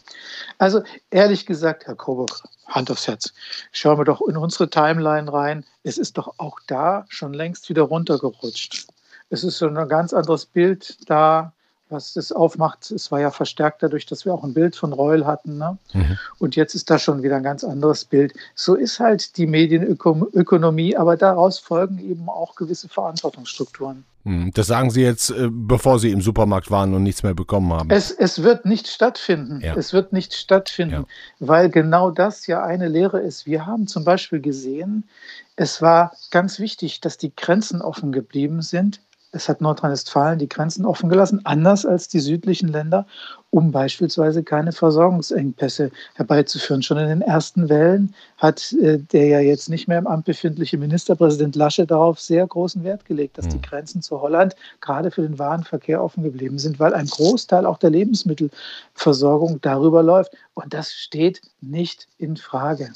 Also 0.58 0.82
ehrlich 1.10 1.46
gesagt, 1.46 1.86
Herr 1.86 1.94
Coburg, 1.94 2.42
Hand 2.66 2.90
aufs 2.90 3.06
Herz, 3.06 3.32
schauen 3.72 3.98
wir 3.98 4.04
doch 4.04 4.20
in 4.22 4.36
unsere 4.36 4.70
Timeline 4.70 5.32
rein. 5.32 5.64
Es 5.82 5.98
ist 5.98 6.18
doch 6.18 6.34
auch 6.38 6.58
da 6.66 7.04
schon 7.08 7.32
längst 7.32 7.68
wieder 7.68 7.82
runtergerutscht. 7.82 8.86
Es 9.30 9.44
ist 9.44 9.58
schon 9.58 9.76
ein 9.76 9.88
ganz 9.88 10.12
anderes 10.12 10.46
Bild 10.46 10.98
da 11.08 11.52
was 11.90 12.14
das 12.14 12.32
aufmacht. 12.32 12.90
Es 12.90 13.10
war 13.10 13.20
ja 13.20 13.30
verstärkt 13.30 13.82
dadurch, 13.82 14.06
dass 14.06 14.24
wir 14.24 14.34
auch 14.34 14.44
ein 14.44 14.54
Bild 14.54 14.76
von 14.76 14.92
Reul 14.92 15.26
hatten. 15.26 15.58
Ne? 15.58 15.78
Mhm. 15.92 16.18
Und 16.38 16.56
jetzt 16.56 16.74
ist 16.74 16.90
da 16.90 16.98
schon 16.98 17.22
wieder 17.22 17.36
ein 17.36 17.42
ganz 17.42 17.64
anderes 17.64 18.04
Bild. 18.04 18.34
So 18.54 18.74
ist 18.74 19.00
halt 19.00 19.36
die 19.36 19.46
Medienökonomie, 19.46 20.96
aber 20.96 21.16
daraus 21.16 21.58
folgen 21.58 21.98
eben 21.98 22.28
auch 22.28 22.54
gewisse 22.54 22.88
Verantwortungsstrukturen. 22.88 24.04
Mhm. 24.24 24.50
Das 24.52 24.66
sagen 24.66 24.90
Sie 24.90 25.02
jetzt, 25.02 25.30
äh, 25.30 25.48
bevor 25.50 25.98
Sie 25.98 26.10
im 26.10 26.20
Supermarkt 26.20 26.70
waren 26.70 26.94
und 26.94 27.02
nichts 27.02 27.22
mehr 27.22 27.34
bekommen 27.34 27.72
haben. 27.72 27.90
Es, 27.90 28.10
es 28.10 28.42
wird 28.42 28.66
nicht 28.66 28.88
stattfinden. 28.88 29.60
Ja. 29.62 29.74
Es 29.74 29.92
wird 29.92 30.12
nicht 30.12 30.34
stattfinden, 30.34 30.92
ja. 30.92 31.04
weil 31.38 31.70
genau 31.70 32.10
das 32.10 32.46
ja 32.46 32.62
eine 32.62 32.88
Lehre 32.88 33.20
ist. 33.20 33.46
Wir 33.46 33.66
haben 33.66 33.86
zum 33.86 34.04
Beispiel 34.04 34.40
gesehen, 34.40 35.08
es 35.56 35.80
war 35.80 36.12
ganz 36.30 36.58
wichtig, 36.58 37.00
dass 37.00 37.16
die 37.16 37.34
Grenzen 37.34 37.80
offen 37.80 38.12
geblieben 38.12 38.62
sind 38.62 39.00
Es 39.32 39.48
hat 39.48 39.60
Nordrhein-Westfalen 39.60 40.38
die 40.38 40.48
Grenzen 40.48 40.86
offen 40.86 41.08
gelassen, 41.08 41.40
anders 41.44 41.84
als 41.84 42.08
die 42.08 42.20
südlichen 42.20 42.68
Länder, 42.68 43.06
um 43.50 43.72
beispielsweise 43.72 44.42
keine 44.42 44.72
Versorgungsengpässe 44.72 45.90
herbeizuführen. 46.14 46.82
Schon 46.82 46.98
in 46.98 47.08
den 47.08 47.22
ersten 47.22 47.68
Wellen 47.68 48.14
hat 48.38 48.72
äh, 48.74 48.98
der 48.98 49.26
ja 49.26 49.40
jetzt 49.40 49.68
nicht 49.68 49.88
mehr 49.88 49.98
im 49.98 50.06
Amt 50.06 50.24
befindliche 50.24 50.78
Ministerpräsident 50.78 51.56
Lasche 51.56 51.86
darauf 51.86 52.20
sehr 52.20 52.46
großen 52.46 52.84
Wert 52.84 53.04
gelegt, 53.04 53.38
dass 53.38 53.48
die 53.48 53.56
hm. 53.56 53.62
Grenzen 53.62 54.02
zu 54.02 54.20
Holland 54.20 54.56
gerade 54.80 55.10
für 55.10 55.22
den 55.22 55.38
Warenverkehr 55.38 56.02
offen 56.02 56.22
geblieben 56.22 56.58
sind, 56.58 56.78
weil 56.78 56.94
ein 56.94 57.06
Großteil 57.06 57.66
auch 57.66 57.78
der 57.78 57.90
Lebensmittelversorgung 57.90 59.60
darüber 59.60 60.02
läuft. 60.02 60.32
Und 60.54 60.74
das 60.74 60.92
steht 60.92 61.42
nicht 61.60 62.08
in 62.18 62.36
Frage. 62.36 62.92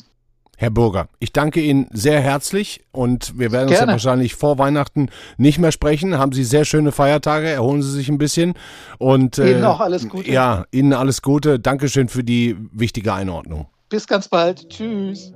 Herr 0.62 0.70
Burger, 0.70 1.08
ich 1.18 1.32
danke 1.32 1.60
Ihnen 1.60 1.88
sehr 1.90 2.20
herzlich 2.20 2.84
und 2.92 3.36
wir 3.36 3.50
werden 3.50 3.66
Gerne. 3.66 3.72
uns 3.72 3.80
ja 3.80 3.86
wahrscheinlich 3.88 4.36
vor 4.36 4.58
Weihnachten 4.58 5.08
nicht 5.36 5.58
mehr 5.58 5.72
sprechen. 5.72 6.18
Haben 6.18 6.30
Sie 6.30 6.44
sehr 6.44 6.64
schöne 6.64 6.92
Feiertage, 6.92 7.48
erholen 7.48 7.82
Sie 7.82 7.90
sich 7.90 8.08
ein 8.08 8.16
bisschen 8.16 8.54
und 8.98 9.38
äh, 9.38 9.54
Ihnen 9.54 9.64
auch 9.64 9.80
alles 9.80 10.08
Gute. 10.08 10.30
Ja, 10.30 10.64
Ihnen 10.70 10.92
alles 10.92 11.20
Gute. 11.20 11.58
Dankeschön 11.58 12.06
für 12.08 12.22
die 12.22 12.56
wichtige 12.70 13.12
Einordnung. 13.12 13.66
Bis 13.88 14.06
ganz 14.06 14.28
bald. 14.28 14.68
Tschüss. 14.68 15.32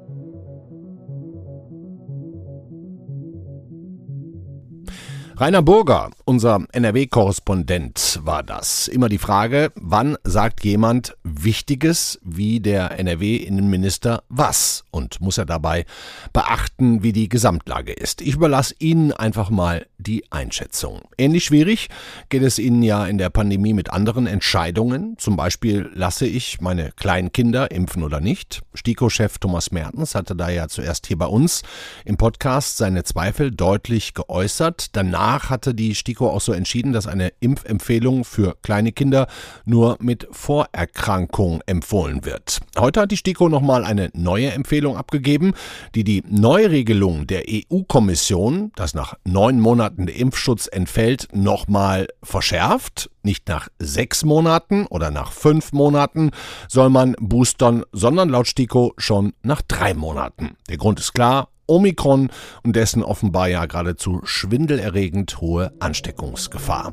Rainer 5.39 5.61
Burger, 5.61 6.13
unser 6.25 6.65
NRW-Korrespondent, 6.73 8.21
war 8.23 8.43
das. 8.43 8.89
Immer 8.89 9.11
die 9.11 9.19
Frage, 9.19 9.71
wann 9.75 10.17
sagt 10.25 10.65
jemand 10.65 11.15
Wichtiges 11.25 12.19
wie 12.23 12.59
der 12.59 12.99
NRW-Innenminister 12.99 14.23
was? 14.31 14.85
Und 14.91 15.21
muss 15.21 15.37
er 15.37 15.45
dabei 15.45 15.85
beachten, 16.33 17.03
wie 17.03 17.13
die 17.13 17.29
Gesamtlage 17.29 17.93
ist? 17.93 18.23
Ich 18.23 18.37
überlasse 18.37 18.77
Ihnen 18.79 19.13
einfach 19.13 19.51
mal 19.51 19.85
die 19.99 20.25
Einschätzung. 20.33 21.03
Ähnlich 21.19 21.45
schwierig 21.45 21.89
geht 22.31 22.43
es 22.43 22.59
Ihnen 22.59 22.83
ja 22.83 23.05
in 23.05 23.19
der 23.19 23.29
Pandemie 23.29 23.75
mit 23.75 23.91
anderen 23.91 24.27
Entscheidungen. 24.27 25.19
Zum 25.19 25.37
Beispiel 25.37 25.91
lasse 25.93 26.27
ich 26.27 26.63
meine 26.63 26.93
kleinen 26.93 27.31
Kinder 27.31 27.71
impfen 27.71 28.05
oder 28.05 28.21
nicht. 28.21 28.63
STIKO-Chef 28.73 29.37
Thomas 29.37 29.71
Mertens 29.71 30.15
hatte 30.15 30.35
da 30.35 30.49
ja 30.49 30.69
zuerst 30.69 31.07
hier 31.07 31.19
bei 31.19 31.27
uns 31.27 31.63
im 32.07 32.17
Podcast 32.17 32.79
seine 32.79 33.05
Zweifel 33.05 33.51
deutlich 33.51 34.15
geäußert. 34.15 34.97
Danach 34.97 35.26
Danach 35.27 35.51
hatte 35.51 35.75
die 35.75 35.97
STIKO 35.97 36.31
auch 36.31 36.41
so 36.41 36.53
entschieden, 36.53 36.93
dass 36.93 37.09
eine 37.09 37.33
Impfempfehlung 37.41 38.25
für 38.25 38.57
kleine 38.63 38.93
Kinder 38.93 39.27
nur 39.65 39.97
mit 39.99 40.29
Vorerkrankung 40.31 41.63
empfohlen 41.67 42.25
wird. 42.25 42.61
Heute 42.79 43.01
hat 43.01 43.11
die 43.11 43.17
STIKO 43.17 43.49
nochmal 43.49 43.85
eine 43.85 44.11
neue 44.15 44.53
Empfehlung 44.53 44.97
abgegeben, 44.97 45.55
die 45.97 46.05
die 46.05 46.23
Neuregelung 46.29 47.27
der 47.27 47.43
EU-Kommission, 47.51 48.71
dass 48.77 48.95
nach 48.95 49.15
neun 49.25 49.59
Monaten 49.59 50.07
der 50.07 50.15
Impfschutz 50.15 50.69
entfällt, 50.69 51.27
nochmal 51.33 52.07
verschärft. 52.23 53.11
Nicht 53.25 53.49
nach 53.49 53.67
sechs 53.81 54.25
Monaten 54.25 54.87
oder 54.87 55.11
nach 55.11 55.33
fünf 55.33 55.73
Monaten 55.73 56.31
soll 56.69 56.89
man 56.89 57.17
boostern, 57.19 57.83
sondern 57.91 58.29
laut 58.29 58.47
STIKO 58.47 58.95
schon 58.97 59.33
nach 59.43 59.61
drei 59.63 59.93
Monaten. 59.93 60.57
Der 60.69 60.77
Grund 60.77 61.01
ist 61.01 61.15
klar, 61.15 61.49
Omikron 61.67 62.31
und 62.63 62.77
dessen 62.77 63.03
offenbar 63.03 63.49
ja 63.49 63.67
geradezu 63.67 64.21
schwindelerregend 64.25 65.41
hohe 65.41 65.73
Ansteckungsgefahr. 65.81 66.93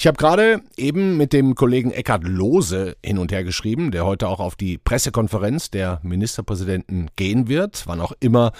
Ich 0.00 0.06
habe 0.06 0.16
gerade 0.16 0.62
eben 0.76 1.16
mit 1.16 1.32
dem 1.32 1.56
Kollegen 1.56 1.90
Eckhard 1.90 2.22
Lohse 2.22 2.96
hin 3.04 3.18
und 3.18 3.32
her 3.32 3.42
geschrieben, 3.42 3.90
der 3.90 4.06
heute 4.06 4.28
auch 4.28 4.38
auf 4.38 4.54
die 4.54 4.78
Pressekonferenz 4.78 5.72
der 5.72 5.98
Ministerpräsidenten 6.04 7.08
gehen 7.16 7.48
wird, 7.48 7.82
wann 7.88 8.00
auch 8.00 8.12
immer 8.20 8.52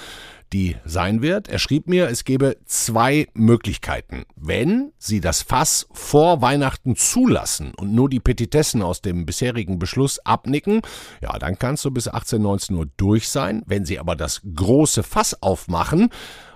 die 0.53 0.77
sein 0.85 1.23
wird. 1.23 1.49
Er 1.49 1.59
schrieb 1.59 1.89
mir, 1.89 2.09
es 2.09 2.25
gebe 2.25 2.57
zwei 2.65 3.27
Möglichkeiten. 3.35 4.25
Wenn 4.37 4.93
Sie 4.99 5.21
das 5.21 5.43
Fass 5.43 5.87
vor 5.93 6.41
Weihnachten 6.43 6.97
zulassen 6.97 7.73
und 7.77 7.95
nur 7.95 8.09
die 8.09 8.21
Petitessen 8.21 8.83
aus 8.83 9.03
dem 9.03 9.27
bisherigen 9.27 9.79
Beschluss 9.79 10.19
abnicken, 10.21 10.83
ja, 11.21 11.39
dann 11.39 11.59
kannst 11.59 11.85
du 11.85 11.91
bis 11.91 12.09
18, 12.09 12.41
19 12.41 12.77
Uhr 12.77 12.87
durch 12.97 13.29
sein. 13.29 13.63
Wenn 13.67 13.85
Sie 13.85 13.99
aber 13.99 14.17
das 14.17 14.41
große 14.55 15.03
Fass 15.03 15.43
aufmachen, 15.43 16.11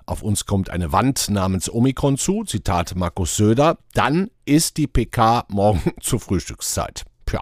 auf 0.06 0.22
uns 0.22 0.46
kommt 0.46 0.70
eine 0.70 0.92
Wand 0.92 1.30
namens 1.30 1.72
Omikron 1.72 2.18
zu, 2.18 2.44
Zitat 2.44 2.96
Markus 2.96 3.36
Söder, 3.36 3.78
dann 3.94 4.30
ist 4.44 4.76
die 4.76 4.86
PK 4.86 5.44
morgen 5.48 5.92
zur 6.00 6.20
Frühstückszeit. 6.20 7.04
Tja. 7.26 7.40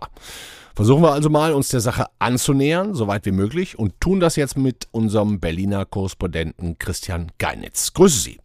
Versuchen 0.80 1.02
wir 1.02 1.12
also 1.12 1.28
mal, 1.28 1.52
uns 1.52 1.68
der 1.68 1.80
Sache 1.80 2.06
anzunähern, 2.20 2.94
soweit 2.94 3.26
wie 3.26 3.32
möglich, 3.32 3.78
und 3.78 4.00
tun 4.00 4.18
das 4.18 4.36
jetzt 4.36 4.56
mit 4.56 4.88
unserem 4.92 5.38
Berliner 5.38 5.84
Korrespondenten 5.84 6.78
Christian 6.78 7.30
Geinitz. 7.36 7.92
Grüße 7.92 8.18
Sie. 8.18 8.40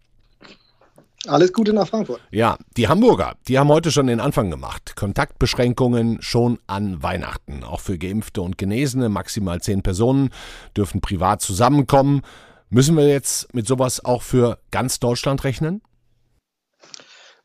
Alles 1.27 1.53
Gute 1.53 1.71
nach 1.71 1.87
Frankfurt. 1.87 2.19
Ja, 2.31 2.57
die 2.75 2.89
Hamburger, 2.89 3.35
die 3.47 3.57
haben 3.57 3.69
heute 3.69 3.89
schon 3.89 4.07
den 4.07 4.19
Anfang 4.19 4.49
gemacht. 4.49 4.97
Kontaktbeschränkungen 4.97 6.21
schon 6.21 6.59
an 6.67 7.01
Weihnachten. 7.01 7.63
Auch 7.63 7.79
für 7.79 7.97
Geimpfte 7.97 8.41
und 8.41 8.57
Genesene, 8.57 9.07
maximal 9.07 9.61
zehn 9.61 9.81
Personen, 9.81 10.29
dürfen 10.75 10.99
privat 10.99 11.41
zusammenkommen. 11.41 12.21
Müssen 12.69 12.97
wir 12.97 13.07
jetzt 13.07 13.53
mit 13.53 13.65
sowas 13.65 14.03
auch 14.03 14.23
für 14.23 14.59
ganz 14.71 14.99
Deutschland 14.99 15.45
rechnen? 15.45 15.81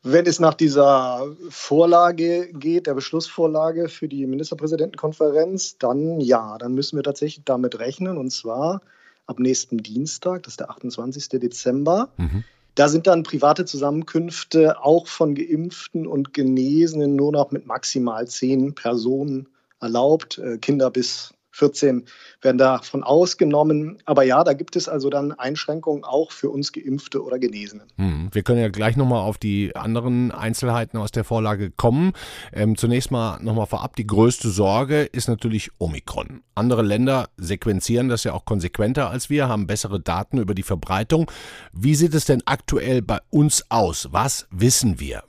Wenn 0.03 0.25
es 0.25 0.39
nach 0.39 0.55
dieser 0.55 1.27
Vorlage 1.49 2.49
geht, 2.53 2.87
der 2.87 2.95
Beschlussvorlage 2.95 3.87
für 3.87 4.07
die 4.07 4.25
Ministerpräsidentenkonferenz, 4.25 5.77
dann 5.77 6.19
ja, 6.19 6.57
dann 6.57 6.73
müssen 6.73 6.95
wir 6.95 7.03
tatsächlich 7.03 7.45
damit 7.45 7.77
rechnen 7.77 8.17
und 8.17 8.31
zwar 8.31 8.81
ab 9.27 9.39
nächsten 9.39 9.77
Dienstag, 9.77 10.43
das 10.43 10.53
ist 10.53 10.59
der 10.59 10.71
28. 10.71 11.29
Dezember. 11.39 12.09
Mhm. 12.17 12.43
Da 12.75 12.87
sind 12.87 13.05
dann 13.05 13.23
private 13.23 13.65
Zusammenkünfte 13.65 14.81
auch 14.81 15.07
von 15.07 15.35
Geimpften 15.35 16.07
und 16.07 16.33
Genesenen 16.33 17.15
nur 17.15 17.31
noch 17.31 17.51
mit 17.51 17.67
maximal 17.67 18.27
zehn 18.27 18.73
Personen 18.73 19.49
erlaubt, 19.81 20.37
äh, 20.37 20.57
Kinder 20.57 20.89
bis 20.89 21.33
14 21.51 22.05
werden 22.41 22.57
davon 22.57 23.03
ausgenommen. 23.03 24.01
Aber 24.05 24.23
ja, 24.23 24.43
da 24.43 24.53
gibt 24.53 24.75
es 24.75 24.87
also 24.87 25.09
dann 25.09 25.31
Einschränkungen 25.31 26.03
auch 26.03 26.31
für 26.31 26.49
uns 26.49 26.71
Geimpfte 26.71 27.23
oder 27.23 27.39
Genesene. 27.39 27.83
Hm, 27.97 28.29
wir 28.31 28.43
können 28.43 28.61
ja 28.61 28.69
gleich 28.69 28.97
nochmal 28.97 29.21
auf 29.21 29.37
die 29.37 29.75
anderen 29.75 30.31
Einzelheiten 30.31 30.97
aus 30.97 31.11
der 31.11 31.23
Vorlage 31.23 31.71
kommen. 31.71 32.13
Ähm, 32.53 32.77
zunächst 32.77 33.11
mal 33.11 33.39
nochmal 33.41 33.67
vorab, 33.67 33.95
die 33.95 34.07
größte 34.07 34.49
Sorge 34.49 35.03
ist 35.03 35.27
natürlich 35.27 35.71
Omikron. 35.77 36.41
Andere 36.55 36.81
Länder 36.81 37.29
sequenzieren 37.37 38.09
das 38.09 38.23
ja 38.23 38.33
auch 38.33 38.45
konsequenter 38.45 39.09
als 39.09 39.29
wir, 39.29 39.47
haben 39.47 39.67
bessere 39.67 39.99
Daten 39.99 40.37
über 40.37 40.53
die 40.53 40.63
Verbreitung. 40.63 41.29
Wie 41.73 41.95
sieht 41.95 42.13
es 42.13 42.25
denn 42.25 42.41
aktuell 42.45 43.01
bei 43.01 43.19
uns 43.29 43.65
aus? 43.69 44.09
Was 44.11 44.47
wissen 44.51 44.99
wir? 44.99 45.23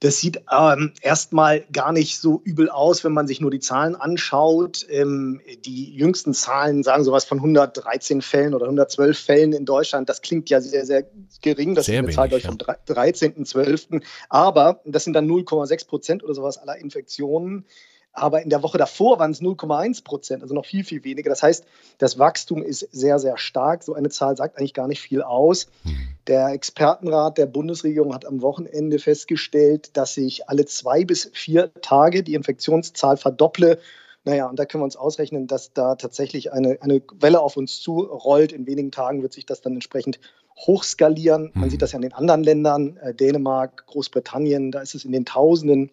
Das 0.00 0.18
sieht 0.18 0.40
ähm, 0.50 0.92
erstmal 1.02 1.60
gar 1.72 1.92
nicht 1.92 2.18
so 2.18 2.40
übel 2.42 2.70
aus, 2.70 3.04
wenn 3.04 3.12
man 3.12 3.26
sich 3.26 3.42
nur 3.42 3.50
die 3.50 3.60
Zahlen 3.60 3.94
anschaut. 3.94 4.86
Ähm, 4.88 5.42
die 5.66 5.94
jüngsten 5.94 6.32
Zahlen 6.32 6.82
sagen 6.82 7.04
sowas 7.04 7.26
von 7.26 7.38
113 7.38 8.22
Fällen 8.22 8.54
oder 8.54 8.64
112 8.64 9.18
Fällen 9.18 9.52
in 9.52 9.66
Deutschland. 9.66 10.08
Das 10.08 10.22
klingt 10.22 10.48
ja 10.48 10.62
sehr, 10.62 10.86
sehr 10.86 11.04
gering. 11.42 11.74
Das 11.74 11.84
sehr 11.84 12.00
ist 12.00 12.18
eine 12.18 12.30
Zahl 12.30 12.30
ja. 12.30 12.38
vom 12.40 12.56
13.12. 12.56 14.02
Aber 14.30 14.80
das 14.86 15.04
sind 15.04 15.12
dann 15.12 15.28
0,6 15.28 15.86
Prozent 15.86 16.24
oder 16.24 16.32
sowas 16.32 16.56
aller 16.56 16.76
Infektionen. 16.76 17.66
Aber 18.12 18.42
in 18.42 18.50
der 18.50 18.62
Woche 18.62 18.76
davor 18.76 19.18
waren 19.18 19.30
es 19.30 19.40
0,1 19.40 20.02
Prozent, 20.02 20.42
also 20.42 20.54
noch 20.54 20.66
viel, 20.66 20.82
viel 20.82 21.04
weniger. 21.04 21.30
Das 21.30 21.42
heißt, 21.42 21.64
das 21.98 22.18
Wachstum 22.18 22.62
ist 22.62 22.80
sehr, 22.90 23.18
sehr 23.18 23.38
stark. 23.38 23.84
So 23.84 23.94
eine 23.94 24.08
Zahl 24.08 24.36
sagt 24.36 24.58
eigentlich 24.58 24.74
gar 24.74 24.88
nicht 24.88 25.00
viel 25.00 25.22
aus. 25.22 25.68
Mhm. 25.84 26.08
Der 26.26 26.48
Expertenrat 26.48 27.38
der 27.38 27.46
Bundesregierung 27.46 28.12
hat 28.12 28.26
am 28.26 28.42
Wochenende 28.42 28.98
festgestellt, 28.98 29.96
dass 29.96 30.14
sich 30.14 30.48
alle 30.48 30.64
zwei 30.64 31.04
bis 31.04 31.30
vier 31.32 31.72
Tage 31.82 32.24
die 32.24 32.34
Infektionszahl 32.34 33.16
verdopple. 33.16 33.78
Naja, 34.24 34.48
und 34.48 34.58
da 34.58 34.66
können 34.66 34.82
wir 34.82 34.86
uns 34.86 34.96
ausrechnen, 34.96 35.46
dass 35.46 35.72
da 35.72 35.94
tatsächlich 35.94 36.52
eine, 36.52 36.78
eine 36.82 37.00
Welle 37.20 37.40
auf 37.40 37.56
uns 37.56 37.80
zurollt. 37.80 38.52
In 38.52 38.66
wenigen 38.66 38.90
Tagen 38.90 39.22
wird 39.22 39.32
sich 39.32 39.46
das 39.46 39.60
dann 39.60 39.74
entsprechend 39.74 40.18
hochskalieren. 40.56 41.52
Man 41.54 41.66
mhm. 41.66 41.70
sieht 41.70 41.82
das 41.82 41.92
ja 41.92 41.96
in 41.96 42.02
den 42.02 42.12
anderen 42.12 42.42
Ländern, 42.42 42.96
äh, 42.98 43.14
Dänemark, 43.14 43.86
Großbritannien, 43.86 44.72
da 44.72 44.80
ist 44.80 44.94
es 44.94 45.04
in 45.04 45.12
den 45.12 45.24
Tausenden. 45.24 45.90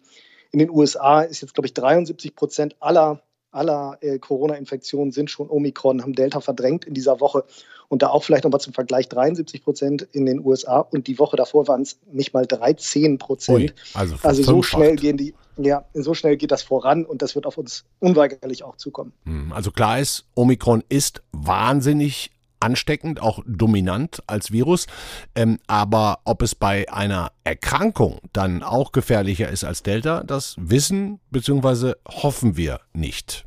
In 0.50 0.58
den 0.58 0.70
USA 0.70 1.22
ist 1.22 1.42
jetzt, 1.42 1.54
glaube 1.54 1.66
ich, 1.66 1.74
73 1.74 2.34
Prozent 2.34 2.76
aller, 2.80 3.22
aller 3.50 3.98
äh, 4.00 4.18
Corona-Infektionen 4.18 5.12
sind 5.12 5.30
schon 5.30 5.50
Omikron, 5.50 6.02
haben 6.02 6.14
Delta 6.14 6.40
verdrängt 6.40 6.84
in 6.84 6.94
dieser 6.94 7.20
Woche. 7.20 7.44
Und 7.88 8.02
da 8.02 8.08
auch 8.08 8.22
vielleicht 8.22 8.44
nochmal 8.44 8.60
zum 8.60 8.74
Vergleich 8.74 9.08
73 9.08 9.64
Prozent 9.64 10.02
in 10.12 10.26
den 10.26 10.44
USA 10.44 10.80
und 10.80 11.06
die 11.06 11.18
Woche 11.18 11.36
davor 11.36 11.68
waren 11.68 11.82
es 11.82 11.98
nicht 12.12 12.34
mal 12.34 12.46
13 12.46 13.16
Prozent. 13.16 13.74
Also, 13.94 14.16
also 14.22 14.42
so 14.42 14.62
schnell 14.62 14.96
gehen 14.96 15.16
die, 15.16 15.34
ja, 15.56 15.86
so 15.94 16.12
schnell 16.12 16.36
geht 16.36 16.50
das 16.50 16.62
voran 16.62 17.06
und 17.06 17.22
das 17.22 17.34
wird 17.34 17.46
auf 17.46 17.56
uns 17.56 17.84
unweigerlich 17.98 18.62
auch 18.62 18.76
zukommen. 18.76 19.12
Hm, 19.24 19.52
also 19.54 19.70
klar 19.70 19.98
ist, 19.98 20.26
Omikron 20.34 20.84
ist 20.90 21.22
wahnsinnig 21.32 22.30
ansteckend, 22.60 23.20
auch 23.20 23.42
dominant 23.46 24.22
als 24.26 24.52
Virus. 24.52 24.86
Ähm, 25.34 25.58
aber 25.66 26.20
ob 26.24 26.42
es 26.42 26.54
bei 26.54 26.90
einer 26.92 27.32
Erkrankung 27.44 28.20
dann 28.32 28.62
auch 28.62 28.92
gefährlicher 28.92 29.48
ist 29.48 29.64
als 29.64 29.82
Delta, 29.82 30.22
das 30.24 30.56
wissen 30.58 31.20
bzw. 31.30 31.94
hoffen 32.06 32.56
wir 32.56 32.80
nicht. 32.92 33.44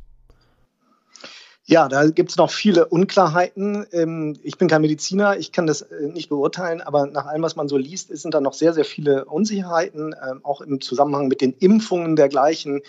Ja, 1.64 1.88
da 1.88 2.08
gibt 2.10 2.30
es 2.30 2.36
noch 2.36 2.50
viele 2.50 2.86
Unklarheiten. 2.86 3.86
Ähm, 3.92 4.36
ich 4.42 4.58
bin 4.58 4.68
kein 4.68 4.82
Mediziner, 4.82 5.38
ich 5.38 5.52
kann 5.52 5.66
das 5.66 5.82
äh, 5.82 6.08
nicht 6.08 6.28
beurteilen, 6.28 6.80
aber 6.80 7.06
nach 7.06 7.26
allem, 7.26 7.42
was 7.42 7.54
man 7.54 7.68
so 7.68 7.76
liest, 7.76 8.08
sind 8.16 8.34
da 8.34 8.40
noch 8.40 8.52
sehr, 8.52 8.72
sehr 8.74 8.84
viele 8.84 9.26
Unsicherheiten, 9.26 10.14
ähm, 10.28 10.40
auch 10.42 10.60
im 10.60 10.80
Zusammenhang 10.80 11.28
mit 11.28 11.40
den 11.40 11.52
Impfungen 11.52 12.16
dergleichen. 12.16 12.82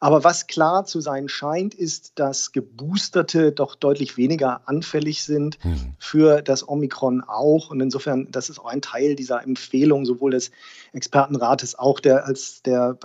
Aber 0.00 0.24
was 0.24 0.46
klar 0.46 0.86
zu 0.86 1.02
sein 1.02 1.28
scheint, 1.28 1.74
ist, 1.74 2.18
dass 2.18 2.52
Geboosterte 2.52 3.52
doch 3.52 3.74
deutlich 3.74 4.16
weniger 4.16 4.66
anfällig 4.66 5.22
sind 5.22 5.62
mhm. 5.62 5.94
für 5.98 6.40
das 6.40 6.66
Omikron 6.66 7.22
auch. 7.22 7.70
Und 7.70 7.80
insofern, 7.80 8.28
das 8.30 8.48
ist 8.48 8.58
auch 8.58 8.64
ein 8.64 8.80
Teil 8.80 9.14
dieser 9.14 9.42
Empfehlung, 9.42 10.06
sowohl 10.06 10.30
des 10.30 10.50
Expertenrates 10.94 11.78
auch 11.78 12.00
der, 12.00 12.24
als 12.24 12.62
der 12.62 12.98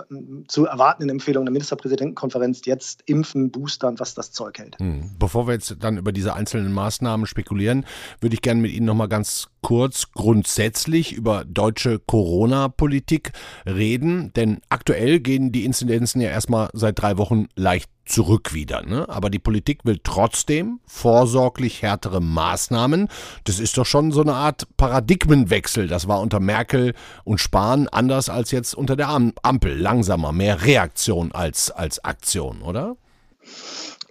zu 0.48 0.64
erwartenden 0.64 1.10
Empfehlung 1.10 1.44
der 1.44 1.52
Ministerpräsidentenkonferenz 1.52 2.62
jetzt 2.64 3.02
impfen, 3.04 3.50
boostern, 3.50 4.00
was 4.00 4.14
das 4.14 4.32
Zeug 4.32 4.58
hält. 4.58 4.80
Mhm. 4.80 5.10
Bevor 5.18 5.46
wir 5.46 5.52
jetzt 5.52 5.76
dann 5.80 5.98
über 5.98 6.12
diese 6.12 6.32
einzelnen 6.32 6.72
Maßnahmen 6.72 7.26
spekulieren, 7.26 7.84
würde 8.20 8.34
ich 8.34 8.40
gerne 8.40 8.62
mit 8.62 8.72
Ihnen 8.72 8.86
noch 8.86 8.94
mal 8.94 9.06
ganz 9.06 9.48
kurz 9.66 10.12
grundsätzlich 10.12 11.12
über 11.12 11.44
deutsche 11.44 11.98
Corona-Politik 11.98 13.32
reden, 13.66 14.32
denn 14.34 14.60
aktuell 14.68 15.18
gehen 15.18 15.50
die 15.50 15.64
Inzidenzen 15.64 16.20
ja 16.20 16.30
erstmal 16.30 16.68
seit 16.72 16.85
drei 16.92 17.18
Wochen 17.18 17.48
leicht 17.54 17.90
zurück 18.04 18.54
wieder. 18.54 18.82
Ne? 18.82 19.08
Aber 19.08 19.30
die 19.30 19.38
Politik 19.38 19.84
will 19.84 20.00
trotzdem 20.02 20.80
vorsorglich 20.86 21.82
härtere 21.82 22.20
Maßnahmen. 22.20 23.08
Das 23.44 23.58
ist 23.58 23.76
doch 23.76 23.86
schon 23.86 24.12
so 24.12 24.22
eine 24.22 24.34
Art 24.34 24.66
Paradigmenwechsel. 24.76 25.88
Das 25.88 26.08
war 26.08 26.20
unter 26.20 26.40
Merkel 26.40 26.94
und 27.24 27.40
Spahn 27.40 27.88
anders 27.88 28.28
als 28.28 28.50
jetzt 28.50 28.74
unter 28.74 28.96
der 28.96 29.08
Ampel. 29.08 29.76
Langsamer, 29.78 30.32
mehr 30.32 30.62
Reaktion 30.62 31.32
als, 31.32 31.70
als 31.70 32.04
Aktion, 32.04 32.62
oder? 32.62 32.96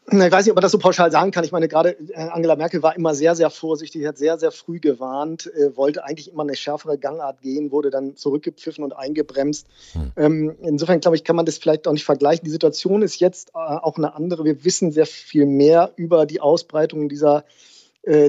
Ich 0.07 0.17
weiß 0.17 0.45
nicht, 0.45 0.51
ob 0.51 0.55
man 0.55 0.62
das 0.62 0.71
so 0.71 0.77
pauschal 0.77 1.12
sagen 1.12 1.31
kann. 1.31 1.43
Ich 1.43 1.51
meine, 1.51 1.67
gerade 1.67 1.97
äh, 2.09 2.29
Angela 2.29 2.55
Merkel 2.55 2.83
war 2.83 2.95
immer 2.95 3.15
sehr, 3.15 3.35
sehr 3.35 3.50
vorsichtig, 3.50 4.05
hat 4.05 4.19
sehr, 4.19 4.38
sehr 4.38 4.51
früh 4.51 4.79
gewarnt, 4.79 5.51
äh, 5.55 5.75
wollte 5.75 6.03
eigentlich 6.03 6.31
immer 6.31 6.43
eine 6.43 6.55
schärfere 6.55 7.00
Gangart 7.00 7.41
gehen, 7.41 7.71
wurde 7.71 7.89
dann 7.89 8.15
zurückgepfiffen 8.15 8.83
und 8.83 8.93
eingebremst. 8.93 9.67
Hm. 9.93 10.12
Ähm, 10.15 10.55
insofern, 10.62 11.00
glaube 11.00 11.15
ich, 11.15 11.24
kann 11.24 11.35
man 11.35 11.47
das 11.47 11.57
vielleicht 11.57 11.88
auch 11.88 11.91
nicht 11.91 12.05
vergleichen. 12.05 12.45
Die 12.45 12.51
Situation 12.51 13.01
ist 13.01 13.19
jetzt 13.19 13.50
äh, 13.50 13.57
auch 13.57 13.97
eine 13.97 14.13
andere. 14.13 14.45
Wir 14.45 14.63
wissen 14.63 14.91
sehr 14.91 15.07
viel 15.07 15.47
mehr 15.47 15.91
über 15.95 16.27
die 16.27 16.39
Ausbreitung 16.39 17.09
dieser 17.09 17.39
äh, 17.39 17.43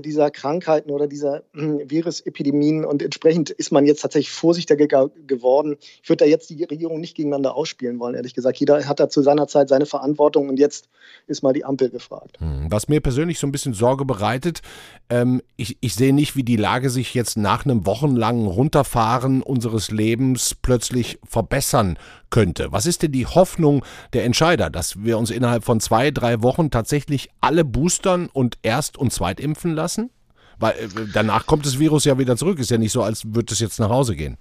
dieser 0.00 0.30
Krankheiten 0.30 0.90
oder 0.90 1.06
dieser 1.06 1.42
äh, 1.54 1.84
Virusepidemien 1.86 2.84
und 2.84 3.02
entsprechend 3.02 3.50
ist 3.50 3.72
man 3.72 3.86
jetzt 3.86 4.00
tatsächlich 4.00 4.30
vorsichtiger 4.30 5.10
geworden. 5.26 5.76
Ich 6.02 6.08
würde 6.08 6.24
da 6.24 6.30
jetzt 6.30 6.50
die 6.50 6.64
Regierung 6.64 7.00
nicht 7.00 7.16
gegeneinander 7.16 7.54
ausspielen 7.54 7.98
wollen, 7.98 8.14
ehrlich 8.14 8.34
gesagt. 8.34 8.58
Jeder 8.58 8.86
hat 8.86 9.00
da 9.00 9.08
zu 9.08 9.22
seiner 9.22 9.46
Zeit 9.48 9.68
seine 9.68 9.86
Verantwortung 9.86 10.48
und 10.48 10.58
jetzt 10.58 10.88
ist 11.26 11.42
mal 11.42 11.52
die 11.52 11.64
Ampel 11.64 11.90
gefragt. 11.90 12.38
Hm, 12.38 12.66
was 12.70 12.88
mir 12.88 13.00
persönlich 13.00 13.38
so 13.38 13.46
ein 13.46 13.52
bisschen 13.52 13.74
Sorge 13.74 14.04
bereitet, 14.04 14.62
ähm, 15.10 15.42
ich, 15.56 15.76
ich 15.80 15.94
sehe 15.94 16.14
nicht, 16.14 16.36
wie 16.36 16.44
die 16.44 16.56
Lage 16.56 16.90
sich 16.90 17.14
jetzt 17.14 17.36
nach 17.36 17.64
einem 17.64 17.86
wochenlangen 17.86 18.46
Runterfahren 18.46 19.42
unseres 19.42 19.90
Lebens 19.90 20.54
plötzlich 20.54 21.18
verbessern 21.24 21.98
könnte. 22.30 22.72
Was 22.72 22.86
ist 22.86 23.02
denn 23.02 23.12
die 23.12 23.26
Hoffnung 23.26 23.84
der 24.12 24.24
Entscheider, 24.24 24.70
dass 24.70 25.02
wir 25.02 25.18
uns 25.18 25.30
innerhalb 25.30 25.64
von 25.64 25.80
zwei, 25.80 26.10
drei 26.10 26.42
Wochen 26.42 26.70
tatsächlich 26.70 27.30
alle 27.40 27.64
boostern 27.64 28.28
und 28.32 28.58
Erst- 28.62 28.96
und 28.96 29.12
Zweitimpfen 29.12 29.74
lassen? 29.74 30.10
Weil 30.58 30.72
äh, 30.72 30.88
danach 31.12 31.46
kommt 31.46 31.66
das 31.66 31.78
Virus 31.78 32.04
ja 32.04 32.18
wieder 32.18 32.36
zurück. 32.36 32.58
Ist 32.58 32.70
ja 32.70 32.78
nicht 32.78 32.92
so, 32.92 33.02
als 33.02 33.24
würde 33.34 33.52
es 33.52 33.60
jetzt 33.60 33.78
nach 33.78 33.90
Hause 33.90 34.16
gehen. 34.16 34.36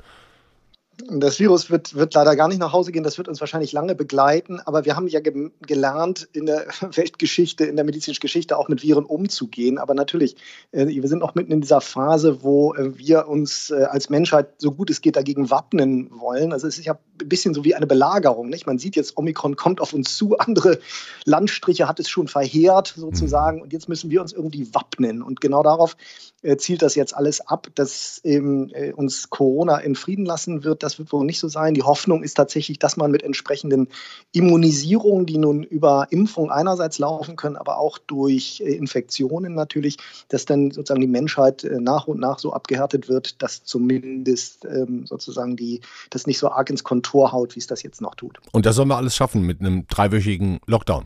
Das 0.97 1.39
Virus 1.39 1.69
wird, 1.69 1.95
wird 1.95 2.13
leider 2.13 2.37
gar 2.37 2.47
nicht 2.47 2.59
nach 2.59 2.71
Hause 2.71 2.93
gehen, 2.93 3.03
das 3.03 3.17
wird 3.17 3.27
uns 3.27 3.41
wahrscheinlich 3.41 3.73
lange 3.73 3.95
begleiten, 3.95 4.61
aber 4.61 4.85
wir 4.85 4.95
haben 4.95 5.07
ja 5.07 5.19
ge 5.19 5.51
gelernt, 5.61 6.29
in 6.31 6.45
der 6.45 6.67
Weltgeschichte, 6.95 7.65
in 7.65 7.75
der 7.75 7.83
medizinischen 7.83 8.21
Geschichte 8.21 8.57
auch 8.57 8.69
mit 8.69 8.81
Viren 8.81 9.03
umzugehen. 9.03 9.77
Aber 9.77 9.93
natürlich, 9.93 10.37
äh, 10.71 10.87
wir 10.87 11.07
sind 11.09 11.19
noch 11.19 11.35
mitten 11.35 11.51
in 11.51 11.59
dieser 11.59 11.81
Phase, 11.81 12.43
wo 12.43 12.73
äh, 12.75 12.97
wir 12.97 13.27
uns 13.27 13.71
äh, 13.71 13.83
als 13.83 14.09
Menschheit 14.09 14.53
so 14.57 14.71
gut 14.71 14.89
es 14.89 15.01
geht 15.01 15.17
dagegen 15.17 15.49
wappnen 15.49 16.09
wollen. 16.11 16.53
Also 16.53 16.67
es 16.67 16.77
ist 16.77 16.85
ja 16.85 16.93
ein 16.93 17.27
bisschen 17.27 17.53
so 17.53 17.65
wie 17.65 17.75
eine 17.75 17.87
Belagerung. 17.87 18.49
Nicht? 18.49 18.65
Man 18.65 18.79
sieht 18.79 18.95
jetzt, 18.95 19.17
Omikron 19.17 19.57
kommt 19.57 19.81
auf 19.81 19.91
uns 19.91 20.15
zu, 20.15 20.37
andere 20.39 20.79
Landstriche 21.25 21.89
hat 21.89 21.99
es 21.99 22.07
schon 22.07 22.29
verheert 22.29 22.93
sozusagen 22.95 23.61
und 23.61 23.73
jetzt 23.73 23.89
müssen 23.89 24.09
wir 24.11 24.21
uns 24.21 24.31
irgendwie 24.31 24.73
wappnen. 24.73 25.21
Und 25.21 25.41
genau 25.41 25.61
darauf 25.61 25.97
äh, 26.41 26.55
zielt 26.55 26.81
das 26.81 26.95
jetzt 26.95 27.15
alles 27.15 27.41
ab, 27.41 27.67
dass 27.75 28.21
ähm, 28.23 28.71
uns 28.95 29.29
Corona 29.29 29.79
in 29.79 29.95
Frieden 29.95 30.25
lassen 30.25 30.63
wird 30.63 30.84
das 30.85 30.99
wird 30.99 31.11
wohl 31.11 31.25
nicht 31.25 31.39
so 31.39 31.47
sein. 31.47 31.73
Die 31.73 31.83
Hoffnung 31.83 32.23
ist 32.23 32.35
tatsächlich, 32.35 32.79
dass 32.79 32.95
man 32.95 33.11
mit 33.11 33.23
entsprechenden 33.23 33.89
Immunisierungen, 34.31 35.25
die 35.25 35.37
nun 35.37 35.63
über 35.63 36.07
Impfung 36.11 36.51
einerseits 36.51 36.99
laufen 36.99 37.35
können, 37.35 37.57
aber 37.57 37.77
auch 37.77 37.97
durch 37.97 38.61
äh, 38.61 38.75
Infektionen 38.75 39.55
natürlich, 39.55 39.97
dass 40.29 40.45
dann 40.45 40.71
sozusagen 40.71 41.01
die 41.01 41.07
Menschheit 41.07 41.63
äh, 41.63 41.79
nach 41.79 42.07
und 42.07 42.19
nach 42.19 42.39
so 42.39 42.53
abgehärtet 42.53 43.09
wird, 43.09 43.41
dass 43.41 43.63
zumindest 43.63 44.65
ähm, 44.65 45.05
sozusagen 45.05 45.55
die, 45.57 45.81
das 46.11 46.27
nicht 46.27 46.37
so 46.37 46.49
arg 46.49 46.69
ins 46.69 46.83
Kontor 46.83 47.31
haut, 47.31 47.55
wie 47.55 47.59
es 47.59 47.67
das 47.67 47.83
jetzt 47.83 48.01
noch 48.01 48.15
tut. 48.15 48.39
Und 48.51 48.65
das 48.65 48.75
sollen 48.75 48.87
wir 48.87 48.97
alles 48.97 49.15
schaffen 49.15 49.41
mit 49.41 49.59
einem 49.59 49.87
dreiwöchigen 49.87 50.59
Lockdown. 50.67 51.05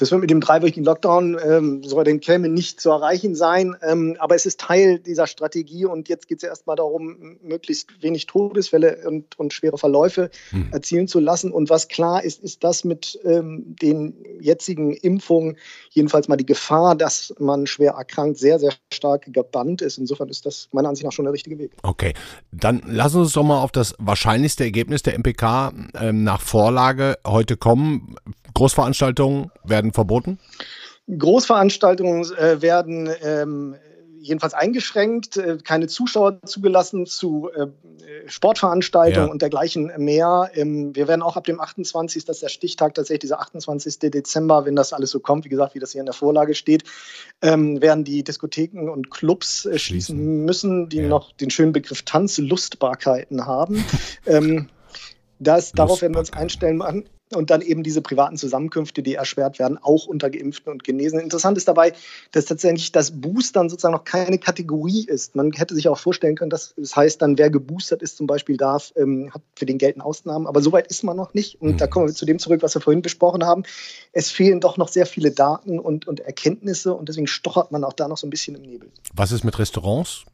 Das 0.00 0.10
wird 0.10 0.22
mit 0.22 0.30
dem 0.30 0.40
dreiwöchigen 0.40 0.82
Lockdown, 0.82 1.38
ähm, 1.44 1.82
soll 1.84 2.04
den 2.04 2.20
käme 2.20 2.48
nicht 2.48 2.80
zu 2.80 2.90
erreichen 2.90 3.34
sein. 3.34 3.76
Ähm, 3.82 4.16
aber 4.18 4.34
es 4.34 4.46
ist 4.46 4.58
Teil 4.58 4.98
dieser 4.98 5.26
Strategie 5.26 5.84
und 5.84 6.08
jetzt 6.08 6.26
geht 6.26 6.38
es 6.38 6.42
ja 6.42 6.48
erstmal 6.48 6.76
darum, 6.76 7.36
möglichst 7.42 8.02
wenig 8.02 8.26
Todesfälle 8.26 9.06
und, 9.06 9.38
und 9.38 9.52
schwere 9.52 9.76
Verläufe 9.76 10.30
hm. 10.50 10.68
erzielen 10.72 11.06
zu 11.06 11.20
lassen. 11.20 11.52
Und 11.52 11.68
was 11.68 11.88
klar 11.88 12.24
ist, 12.24 12.42
ist, 12.42 12.64
dass 12.64 12.84
mit 12.84 13.20
ähm, 13.24 13.76
den 13.82 14.14
jetzigen 14.40 14.92
Impfungen 14.94 15.58
jedenfalls 15.90 16.28
mal 16.28 16.36
die 16.36 16.46
Gefahr, 16.46 16.96
dass 16.96 17.34
man 17.38 17.66
schwer 17.66 17.92
erkrankt, 17.92 18.38
sehr, 18.38 18.58
sehr 18.58 18.72
stark 18.90 19.30
gebannt 19.30 19.82
ist. 19.82 19.98
Insofern 19.98 20.30
ist 20.30 20.46
das 20.46 20.68
meiner 20.72 20.88
Ansicht 20.88 21.04
nach 21.04 21.12
schon 21.12 21.26
der 21.26 21.34
richtige 21.34 21.58
Weg. 21.58 21.72
Okay, 21.82 22.14
dann 22.52 22.80
lassen 22.86 23.16
Sie 23.16 23.20
uns 23.20 23.32
doch 23.34 23.42
mal 23.42 23.62
auf 23.62 23.72
das 23.72 23.94
wahrscheinlichste 23.98 24.64
Ergebnis 24.64 25.02
der 25.02 25.18
MPK 25.18 25.74
ähm, 26.00 26.24
nach 26.24 26.40
Vorlage 26.40 27.18
heute 27.26 27.58
kommen. 27.58 28.16
Großveranstaltungen 28.54 29.50
werden 29.64 29.92
verboten? 29.92 30.38
Großveranstaltungen 31.08 32.24
äh, 32.36 32.62
werden 32.62 33.10
ähm, 33.22 33.76
jedenfalls 34.20 34.54
eingeschränkt, 34.54 35.36
äh, 35.36 35.58
keine 35.64 35.88
Zuschauer 35.88 36.40
zugelassen 36.44 37.06
zu 37.06 37.50
äh, 37.54 37.66
Sportveranstaltungen 38.26 39.28
ja. 39.28 39.32
und 39.32 39.42
dergleichen 39.42 39.90
mehr. 39.96 40.50
Ähm, 40.54 40.94
wir 40.94 41.08
werden 41.08 41.22
auch 41.22 41.36
ab 41.36 41.44
dem 41.44 41.60
28., 41.60 42.24
das 42.24 42.36
ist 42.36 42.42
der 42.42 42.48
Stichtag 42.48 42.94
tatsächlich, 42.94 43.20
dieser 43.20 43.40
28. 43.40 43.98
Dezember, 43.98 44.64
wenn 44.66 44.76
das 44.76 44.92
alles 44.92 45.10
so 45.10 45.20
kommt, 45.20 45.44
wie 45.44 45.48
gesagt, 45.48 45.74
wie 45.74 45.78
das 45.78 45.92
hier 45.92 46.00
in 46.00 46.06
der 46.06 46.14
Vorlage 46.14 46.54
steht, 46.54 46.84
ähm, 47.42 47.80
werden 47.80 48.04
die 48.04 48.22
Diskotheken 48.22 48.88
und 48.88 49.10
Clubs 49.10 49.64
äh, 49.64 49.78
schließen 49.78 50.44
müssen, 50.44 50.88
die 50.88 50.98
ja. 50.98 51.08
noch 51.08 51.32
den 51.32 51.50
schönen 51.50 51.72
Begriff 51.72 52.02
Tanzlustbarkeiten 52.02 53.46
haben. 53.46 53.84
ähm, 54.26 54.68
das, 55.38 55.72
darauf 55.72 56.02
werden 56.02 56.14
wir 56.14 56.20
uns 56.20 56.32
einstellen 56.34 56.76
und 57.34 57.50
dann 57.50 57.60
eben 57.60 57.82
diese 57.82 58.02
privaten 58.02 58.36
Zusammenkünfte, 58.36 59.02
die 59.02 59.14
erschwert 59.14 59.58
werden, 59.58 59.78
auch 59.78 60.06
unter 60.06 60.30
Geimpften 60.30 60.72
und 60.72 60.84
Genesenen. 60.84 61.24
Interessant 61.24 61.56
ist 61.56 61.68
dabei, 61.68 61.92
dass 62.32 62.46
tatsächlich 62.46 62.92
das 62.92 63.20
Boostern 63.20 63.68
sozusagen 63.68 63.94
noch 63.94 64.04
keine 64.04 64.38
Kategorie 64.38 65.04
ist. 65.06 65.36
Man 65.36 65.52
hätte 65.52 65.74
sich 65.74 65.88
auch 65.88 65.98
vorstellen 65.98 66.34
können, 66.34 66.50
dass 66.50 66.74
das 66.76 66.96
heißt 66.96 67.22
dann, 67.22 67.38
wer 67.38 67.50
geboostert 67.50 68.02
ist 68.02 68.16
zum 68.16 68.26
Beispiel 68.26 68.56
darf, 68.56 68.92
ähm, 68.96 69.30
hat 69.32 69.42
für 69.54 69.66
den 69.66 69.78
gelten 69.78 70.00
Ausnahmen. 70.00 70.46
Aber 70.46 70.60
soweit 70.60 70.88
ist 70.88 71.04
man 71.04 71.16
noch 71.16 71.34
nicht. 71.34 71.60
Und 71.60 71.72
mhm. 71.72 71.76
da 71.76 71.86
kommen 71.86 72.08
wir 72.08 72.14
zu 72.14 72.26
dem 72.26 72.38
zurück, 72.38 72.62
was 72.62 72.74
wir 72.74 72.80
vorhin 72.80 73.02
besprochen 73.02 73.44
haben. 73.44 73.62
Es 74.12 74.30
fehlen 74.30 74.60
doch 74.60 74.76
noch 74.76 74.88
sehr 74.88 75.06
viele 75.06 75.30
Daten 75.30 75.78
und, 75.78 76.08
und 76.08 76.20
Erkenntnisse 76.20 76.94
und 76.94 77.08
deswegen 77.08 77.26
stochert 77.26 77.70
man 77.70 77.84
auch 77.84 77.92
da 77.92 78.08
noch 78.08 78.18
so 78.18 78.26
ein 78.26 78.30
bisschen 78.30 78.56
im 78.56 78.62
Nebel. 78.62 78.90
Was 79.14 79.32
ist 79.32 79.44
mit 79.44 79.58
Restaurants? 79.58 80.24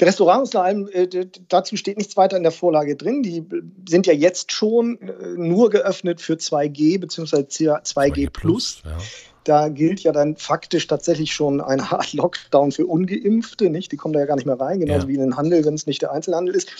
Der 0.00 0.06
nach 0.08 0.62
allem, 0.62 0.88
äh, 0.88 1.08
dazu 1.48 1.76
steht 1.76 1.98
nichts 1.98 2.16
weiter 2.16 2.36
in 2.36 2.42
der 2.42 2.52
Vorlage 2.52 2.96
drin. 2.96 3.22
Die 3.22 3.44
sind 3.86 4.06
ja 4.06 4.14
jetzt 4.14 4.50
schon 4.50 4.98
äh, 5.00 5.36
nur 5.36 5.68
geöffnet 5.68 6.22
für 6.22 6.34
2G 6.34 6.98
bzw. 6.98 7.36
2G, 7.42 7.82
2G 7.82 8.30
Plus. 8.30 8.82
Ja. 8.84 8.96
Da 9.44 9.68
gilt 9.68 10.00
ja 10.00 10.12
dann 10.12 10.36
faktisch 10.36 10.86
tatsächlich 10.86 11.32
schon 11.32 11.60
ein 11.60 11.80
Hard 11.90 12.14
Lockdown 12.14 12.72
für 12.72 12.86
Ungeimpfte, 12.86 13.68
nicht? 13.68 13.92
Die 13.92 13.96
kommen 13.96 14.14
da 14.14 14.20
ja 14.20 14.26
gar 14.26 14.36
nicht 14.36 14.46
mehr 14.46 14.58
rein, 14.58 14.80
genauso 14.80 15.02
ja. 15.02 15.08
wie 15.08 15.14
in 15.14 15.20
den 15.20 15.36
Handel, 15.36 15.64
wenn 15.64 15.74
es 15.74 15.86
nicht 15.86 16.00
der 16.00 16.12
Einzelhandel 16.12 16.54
ist. 16.54 16.70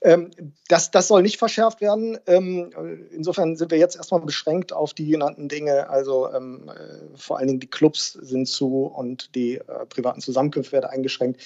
Ähm, 0.00 0.30
das, 0.68 0.90
das 0.90 1.08
soll 1.08 1.20
nicht 1.22 1.38
verschärft 1.38 1.82
werden. 1.82 2.18
Ähm, 2.26 2.70
insofern 3.10 3.56
sind 3.56 3.70
wir 3.70 3.78
jetzt 3.78 3.96
erstmal 3.96 4.20
beschränkt 4.20 4.72
auf 4.72 4.94
die 4.94 5.06
genannten 5.06 5.48
Dinge. 5.48 5.90
Also 5.90 6.32
ähm, 6.32 6.70
äh, 6.70 7.16
vor 7.16 7.38
allen 7.38 7.48
Dingen 7.48 7.60
die 7.60 7.70
Clubs 7.70 8.12
sind 8.12 8.46
zu 8.46 8.86
und 8.86 9.34
die 9.34 9.56
äh, 9.56 9.86
privaten 9.88 10.22
Zusammenkünfte 10.22 10.72
werden 10.72 10.86
eingeschränkt. 10.86 11.42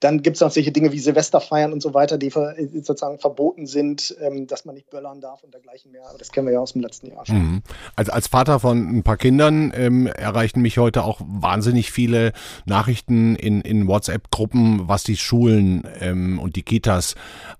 Dann 0.00 0.22
gibt 0.22 0.36
es 0.36 0.40
noch 0.40 0.50
solche 0.50 0.72
Dinge 0.72 0.92
wie 0.92 0.98
Silvesterfeiern 0.98 1.72
und 1.72 1.82
so 1.82 1.92
weiter, 1.94 2.16
die 2.18 2.30
sozusagen 2.30 3.18
verboten 3.18 3.66
sind, 3.66 4.16
ähm, 4.20 4.46
dass 4.46 4.64
man 4.64 4.74
nicht 4.74 4.88
böllern 4.88 5.20
darf 5.20 5.42
und 5.44 5.52
dergleichen 5.52 5.92
mehr. 5.92 6.08
Aber 6.08 6.18
das 6.18 6.32
kennen 6.32 6.46
wir 6.46 6.54
ja 6.54 6.60
aus 6.60 6.72
dem 6.72 6.80
letzten 6.80 7.08
Jahr 7.08 7.26
schon. 7.26 7.36
Mhm. 7.36 7.62
Also 7.96 8.12
als 8.12 8.26
Vater 8.26 8.60
von 8.60 8.98
ein 8.98 9.02
paar 9.02 9.18
Kindern 9.18 9.72
ähm, 9.76 10.06
erreichen 10.06 10.62
mich 10.62 10.78
heute 10.78 11.04
auch 11.04 11.20
wahnsinnig 11.20 11.92
viele 11.92 12.32
Nachrichten 12.64 13.36
in, 13.36 13.60
in 13.60 13.86
WhatsApp-Gruppen, 13.86 14.88
was 14.88 15.04
die 15.04 15.16
Schulen 15.16 15.84
ähm, 16.00 16.38
und 16.38 16.56
die 16.56 16.62
Kitas 16.62 17.14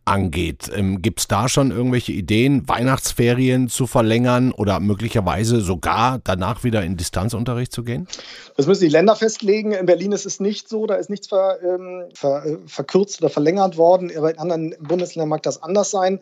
angeht. 0.07 0.71
Ähm, 0.75 1.03
Gibt 1.03 1.21
es 1.21 1.29
da 1.29 1.49
schon 1.49 1.71
irgendwelche 1.71 2.13
Ideen, 2.13 2.67
Weihnachtsferien 2.69 3.69
zu 3.69 3.87
verlängern 3.87 4.53
oder 4.53 4.81
möglicherweise 4.81 5.61
sogar 5.61 6.21
danach 6.25 6.65
wieder 6.65 6.83
in 6.83 6.97
Distanzunterricht 6.97 7.73
zu 7.73 7.85
gehen? 7.85 8.09
Das 8.57 8.67
müssen 8.67 8.85
die 8.85 8.91
Länder 8.91 9.15
festlegen. 9.15 9.73
In 9.73 9.87
Berlin 9.87 10.13
ist 10.13 10.27
es 10.27 10.41
nicht 10.41 10.69
so, 10.69 10.87
da 10.87 10.95
ist 10.95 11.11
nichts 11.11 11.29
ver, 11.29 11.59
ähm, 11.63 12.05
ver, 12.15 12.30
äh, 12.39 12.59
verkürzt 12.67 13.21
oder 13.21 13.31
verlängert 13.31 13.77
worden. 13.77 14.11
Aber 14.17 14.31
in 14.31 14.39
anderen 14.39 14.75
Bundesländern 14.81 15.29
mag 15.29 15.43
das 15.43 15.63
anders 15.63 15.91
sein. 15.91 16.21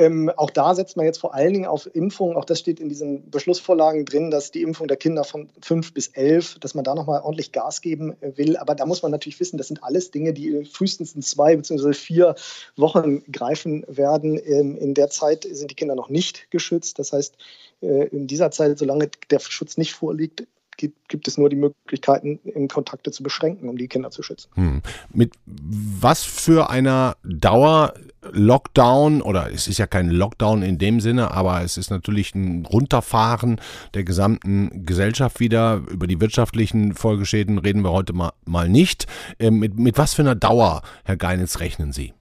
Ähm, 0.00 0.30
auch 0.36 0.50
da 0.50 0.76
setzt 0.76 0.96
man 0.96 1.06
jetzt 1.06 1.18
vor 1.18 1.34
allen 1.34 1.52
Dingen 1.52 1.66
auf 1.66 1.92
Impfungen. 1.92 2.36
Auch 2.36 2.44
das 2.44 2.60
steht 2.60 2.78
in 2.78 2.88
diesen 2.88 3.28
Beschlussvorlagen 3.30 4.04
drin, 4.04 4.30
dass 4.30 4.52
die 4.52 4.62
Impfung 4.62 4.86
der 4.86 4.96
Kinder 4.96 5.24
von 5.24 5.50
fünf 5.60 5.92
bis 5.92 6.06
elf, 6.08 6.56
dass 6.60 6.74
man 6.74 6.84
da 6.84 6.94
nochmal 6.94 7.20
ordentlich 7.22 7.50
Gas 7.50 7.80
geben 7.80 8.16
äh, 8.20 8.36
will. 8.36 8.56
Aber 8.56 8.76
da 8.76 8.86
muss 8.86 9.02
man 9.02 9.10
natürlich 9.10 9.40
wissen, 9.40 9.58
das 9.58 9.66
sind 9.66 9.82
alles 9.82 10.12
Dinge, 10.12 10.32
die 10.32 10.64
frühestens 10.64 11.16
in 11.16 11.22
zwei 11.22 11.56
bzw. 11.56 11.92
vier 11.94 12.36
Wochen 12.76 13.24
greifen 13.32 13.84
werden. 13.88 14.40
Ähm, 14.44 14.76
in 14.76 14.94
der 14.94 15.10
Zeit 15.10 15.48
sind 15.50 15.72
die 15.72 15.74
Kinder 15.74 15.96
noch 15.96 16.10
nicht 16.10 16.48
geschützt. 16.52 17.00
Das 17.00 17.12
heißt, 17.12 17.34
äh, 17.82 18.06
in 18.08 18.28
dieser 18.28 18.52
Zeit, 18.52 18.78
solange 18.78 19.10
der 19.30 19.40
Schutz 19.40 19.76
nicht 19.76 19.94
vorliegt, 19.94 20.46
gibt, 20.78 21.08
gibt 21.08 21.28
es 21.28 21.36
nur 21.36 21.50
die 21.50 21.56
Möglichkeiten, 21.56 22.40
Kontakte 22.68 23.10
zu 23.10 23.22
beschränken, 23.22 23.68
um 23.68 23.76
die 23.76 23.88
Kinder 23.88 24.10
zu 24.10 24.22
schützen. 24.22 24.48
Hm. 24.54 24.82
Mit 25.12 25.34
was 25.44 26.24
für 26.24 26.70
einer 26.70 27.16
Dauer 27.22 27.92
Lockdown 28.30 29.20
oder 29.20 29.52
es 29.52 29.68
ist 29.68 29.78
ja 29.78 29.86
kein 29.86 30.08
Lockdown 30.08 30.62
in 30.62 30.78
dem 30.78 31.00
Sinne, 31.00 31.32
aber 31.32 31.62
es 31.62 31.76
ist 31.76 31.90
natürlich 31.90 32.34
ein 32.34 32.64
Runterfahren 32.64 33.60
der 33.94 34.04
gesamten 34.04 34.86
Gesellschaft 34.86 35.40
wieder. 35.40 35.82
Über 35.90 36.06
die 36.06 36.20
wirtschaftlichen 36.20 36.94
Folgeschäden 36.94 37.58
reden 37.58 37.82
wir 37.82 37.92
heute 37.92 38.12
mal, 38.12 38.32
mal 38.46 38.68
nicht. 38.68 39.06
Ähm, 39.38 39.58
mit, 39.58 39.78
mit 39.78 39.98
was 39.98 40.14
für 40.14 40.22
einer 40.22 40.34
Dauer, 40.34 40.82
Herr 41.04 41.16
Geinitz, 41.16 41.60
rechnen 41.60 41.92
Sie? 41.92 42.14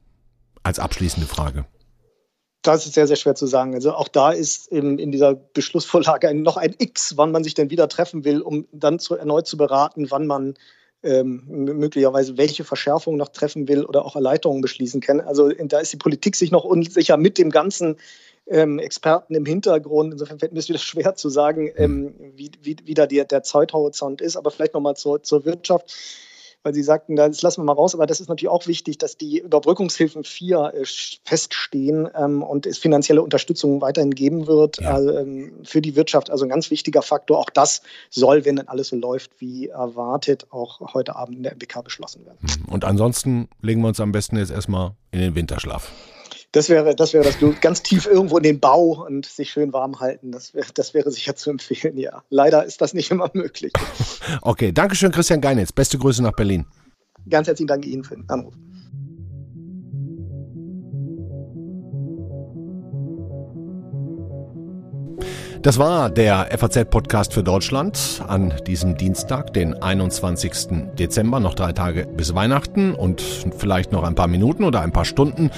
Als 0.63 0.79
abschließende 0.79 1.27
Frage 1.27 1.65
das 2.67 2.85
ist 2.85 2.93
sehr, 2.93 3.07
sehr 3.07 3.15
schwer 3.15 3.35
zu 3.35 3.47
sagen. 3.47 3.73
Also 3.73 3.93
auch 3.93 4.07
da 4.07 4.31
ist 4.31 4.67
in, 4.67 4.99
in 4.99 5.11
dieser 5.11 5.35
Beschlussvorlage 5.35 6.33
noch 6.33 6.57
ein 6.57 6.75
X, 6.77 7.17
wann 7.17 7.31
man 7.31 7.43
sich 7.43 7.53
denn 7.53 7.69
wieder 7.69 7.87
treffen 7.87 8.25
will, 8.25 8.41
um 8.41 8.67
dann 8.71 8.99
zu, 8.99 9.15
erneut 9.15 9.47
zu 9.47 9.57
beraten, 9.57 10.11
wann 10.11 10.27
man 10.27 10.55
ähm, 11.03 11.43
möglicherweise 11.47 12.37
welche 12.37 12.63
Verschärfungen 12.63 13.17
noch 13.17 13.29
treffen 13.29 13.67
will 13.67 13.85
oder 13.85 14.03
auch 14.05 14.15
Erleichterungen 14.15 14.61
beschließen 14.61 15.01
kann. 15.01 15.21
Also 15.21 15.49
da 15.49 15.79
ist 15.79 15.93
die 15.93 15.97
Politik 15.97 16.35
sich 16.35 16.51
noch 16.51 16.63
unsicher 16.63 17.17
mit 17.17 17.37
dem 17.37 17.49
ganzen 17.49 17.97
ähm, 18.47 18.79
Experten 18.79 19.35
im 19.35 19.45
Hintergrund. 19.45 20.13
Insofern 20.13 20.39
fällt 20.39 20.53
mir 20.53 20.59
es 20.59 20.69
wieder 20.69 20.79
schwer 20.79 21.15
zu 21.15 21.29
sagen, 21.29 21.71
ähm, 21.75 22.15
wie, 22.35 22.51
wie, 22.61 22.77
wie 22.83 22.93
da 22.93 23.05
die, 23.05 23.23
der 23.25 23.43
Zeithorizont 23.43 24.21
ist. 24.21 24.35
Aber 24.35 24.51
vielleicht 24.51 24.73
nochmal 24.73 24.95
zur, 24.95 25.23
zur 25.23 25.45
Wirtschaft 25.45 25.95
weil 26.67 26.73
Sie 26.73 26.83
sagten, 26.83 27.15
das 27.15 27.41
lassen 27.41 27.61
wir 27.61 27.65
mal 27.65 27.73
raus, 27.73 27.95
aber 27.95 28.05
das 28.05 28.19
ist 28.19 28.27
natürlich 28.27 28.49
auch 28.49 28.67
wichtig, 28.67 28.97
dass 28.97 29.17
die 29.17 29.39
Überbrückungshilfen 29.39 30.25
4 30.25 30.73
äh, 30.73 30.83
feststehen 31.23 32.09
ähm, 32.13 32.43
und 32.43 32.65
es 32.65 32.77
finanzielle 32.77 33.21
Unterstützung 33.21 33.79
weiterhin 33.79 34.11
geben 34.11 34.47
wird 34.47 34.81
ja. 34.81 34.99
äh, 34.99 35.49
für 35.63 35.81
die 35.81 35.95
Wirtschaft. 35.95 36.29
Also 36.29 36.43
ein 36.43 36.49
ganz 36.49 36.69
wichtiger 36.69 37.01
Faktor. 37.01 37.39
Auch 37.39 37.49
das 37.49 37.83
soll, 38.09 38.43
wenn 38.43 38.57
dann 38.57 38.67
alles 38.67 38.89
so 38.89 38.97
läuft 38.97 39.39
wie 39.39 39.69
erwartet, 39.69 40.47
auch 40.49 40.93
heute 40.93 41.15
Abend 41.15 41.37
in 41.37 41.43
der 41.43 41.53
MBK 41.53 41.85
beschlossen 41.85 42.25
werden. 42.25 42.37
Und 42.69 42.83
ansonsten 42.83 43.47
legen 43.61 43.79
wir 43.79 43.87
uns 43.87 44.01
am 44.01 44.11
besten 44.11 44.35
jetzt 44.35 44.51
erstmal 44.51 44.91
in 45.11 45.21
den 45.21 45.35
Winterschlaf. 45.35 45.89
Das 46.53 46.69
wäre, 46.69 46.95
das 46.95 47.13
wäre 47.13 47.23
das 47.23 47.35
Blut. 47.37 47.61
Ganz 47.61 47.83
tief 47.83 48.05
irgendwo 48.05 48.37
in 48.37 48.43
den 48.43 48.59
Bau 48.59 49.05
und 49.05 49.25
sich 49.25 49.51
schön 49.51 49.73
warm 49.73 49.99
halten. 49.99 50.31
Das, 50.31 50.53
wäre, 50.53 50.67
das 50.73 50.93
wäre 50.93 51.11
sicher 51.11 51.35
zu 51.35 51.49
empfehlen, 51.49 51.97
ja. 51.97 52.23
Leider 52.29 52.65
ist 52.65 52.81
das 52.81 52.93
nicht 52.93 53.11
immer 53.11 53.29
möglich. 53.33 53.73
Okay, 54.41 54.71
danke 54.71 54.95
schön, 54.95 55.11
Christian 55.11 55.41
Geinitz. 55.41 55.71
Beste 55.71 55.97
Grüße 55.97 56.23
nach 56.23 56.33
Berlin. 56.33 56.65
Ganz 57.29 57.47
herzlichen 57.47 57.67
Dank 57.67 57.85
Ihnen 57.85 58.03
für 58.03 58.15
den 58.15 58.29
Anruf. 58.29 58.53
Das 65.63 65.79
war 65.79 66.11
der 66.11 66.49
FAZ-Podcast 66.55 67.33
für 67.33 67.41
Deutschland 67.41 68.21
an 68.27 68.53
diesem 68.67 68.95
Dienstag, 68.95 69.53
den 69.53 69.81
21. 69.81 70.67
Dezember, 70.97 71.39
noch 71.39 71.55
drei 71.55 71.73
Tage 71.73 72.05
bis 72.05 72.35
Weihnachten 72.35 72.93
und 72.93 73.21
vielleicht 73.21 73.91
noch 73.91 74.03
ein 74.03 74.13
paar 74.13 74.27
Minuten 74.27 74.63
oder 74.63 74.81
ein 74.81 74.91
paar 74.91 75.05
Stunden 75.05 75.49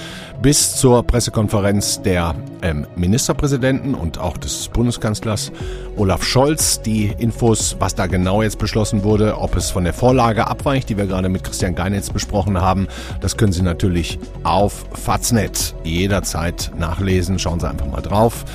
bis 0.41 0.77
zur 0.77 1.03
Pressekonferenz 1.03 2.01
der 2.01 2.33
ähm, 2.61 2.87
Ministerpräsidenten 2.95 3.93
und 3.93 4.19
auch 4.19 4.37
des 4.37 4.69
Bundeskanzlers 4.69 5.51
Olaf 5.97 6.23
Scholz. 6.23 6.81
Die 6.81 7.13
Infos, 7.17 7.75
was 7.79 7.93
da 7.93 8.07
genau 8.07 8.41
jetzt 8.41 8.57
beschlossen 8.57 9.03
wurde, 9.03 9.37
ob 9.37 9.55
es 9.57 9.69
von 9.69 9.83
der 9.83 9.93
Vorlage 9.93 10.47
abweicht, 10.47 10.87
die 10.89 10.97
wir 10.97 11.07
gerade 11.07 11.27
mit 11.27 11.43
Christian 11.43 11.75
Geinitz 11.75 12.09
besprochen 12.09 12.59
haben, 12.59 12.87
das 13.19 13.35
können 13.35 13.51
Sie 13.51 13.63
natürlich 13.63 14.17
auf 14.43 14.85
Faznet 14.93 15.75
jederzeit 15.83 16.71
nachlesen. 16.77 17.37
Schauen 17.37 17.59
Sie 17.59 17.67
einfach 17.67 17.87
mal 17.87 18.01
drauf 18.01 18.45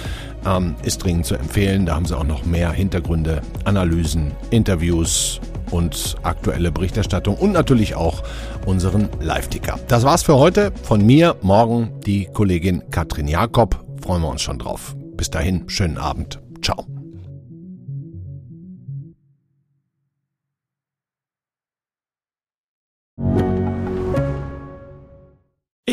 ähm, 0.47 0.75
ist 0.83 1.03
dringend 1.05 1.27
zu 1.27 1.35
empfehlen. 1.35 1.87
Da 1.87 1.95
haben 1.95 2.07
sie 2.07 2.17
auch 2.17 2.25
noch 2.25 2.45
mehr 2.45 2.73
Hintergründe, 2.73 3.43
Analysen, 3.65 4.33
Interviews 4.51 5.41
und 5.71 6.17
aktuelle 6.23 6.71
Berichterstattung 6.71 7.37
und 7.37 7.53
natürlich 7.53 7.95
auch 7.95 8.23
unseren 8.67 9.09
Live-Ticker. 9.21 9.79
Das 9.89 10.05
war's 10.05 10.23
für 10.23 10.37
heute. 10.37 10.73
Von 10.83 11.05
mir 11.05 11.37
morgen 11.43 12.01
die 12.07 12.27
Kollegin 12.27 12.83
Katrin 12.91 13.29
Jakob. 13.29 13.85
Freuen 14.01 14.23
wir 14.23 14.29
uns 14.29 14.43
schon 14.43 14.59
drauf. 14.59 14.95
Bis 15.17 15.31
dahin, 15.31 15.65
schönen 15.69 15.99
Abend. 15.99 16.41
Ciao. 16.63 16.94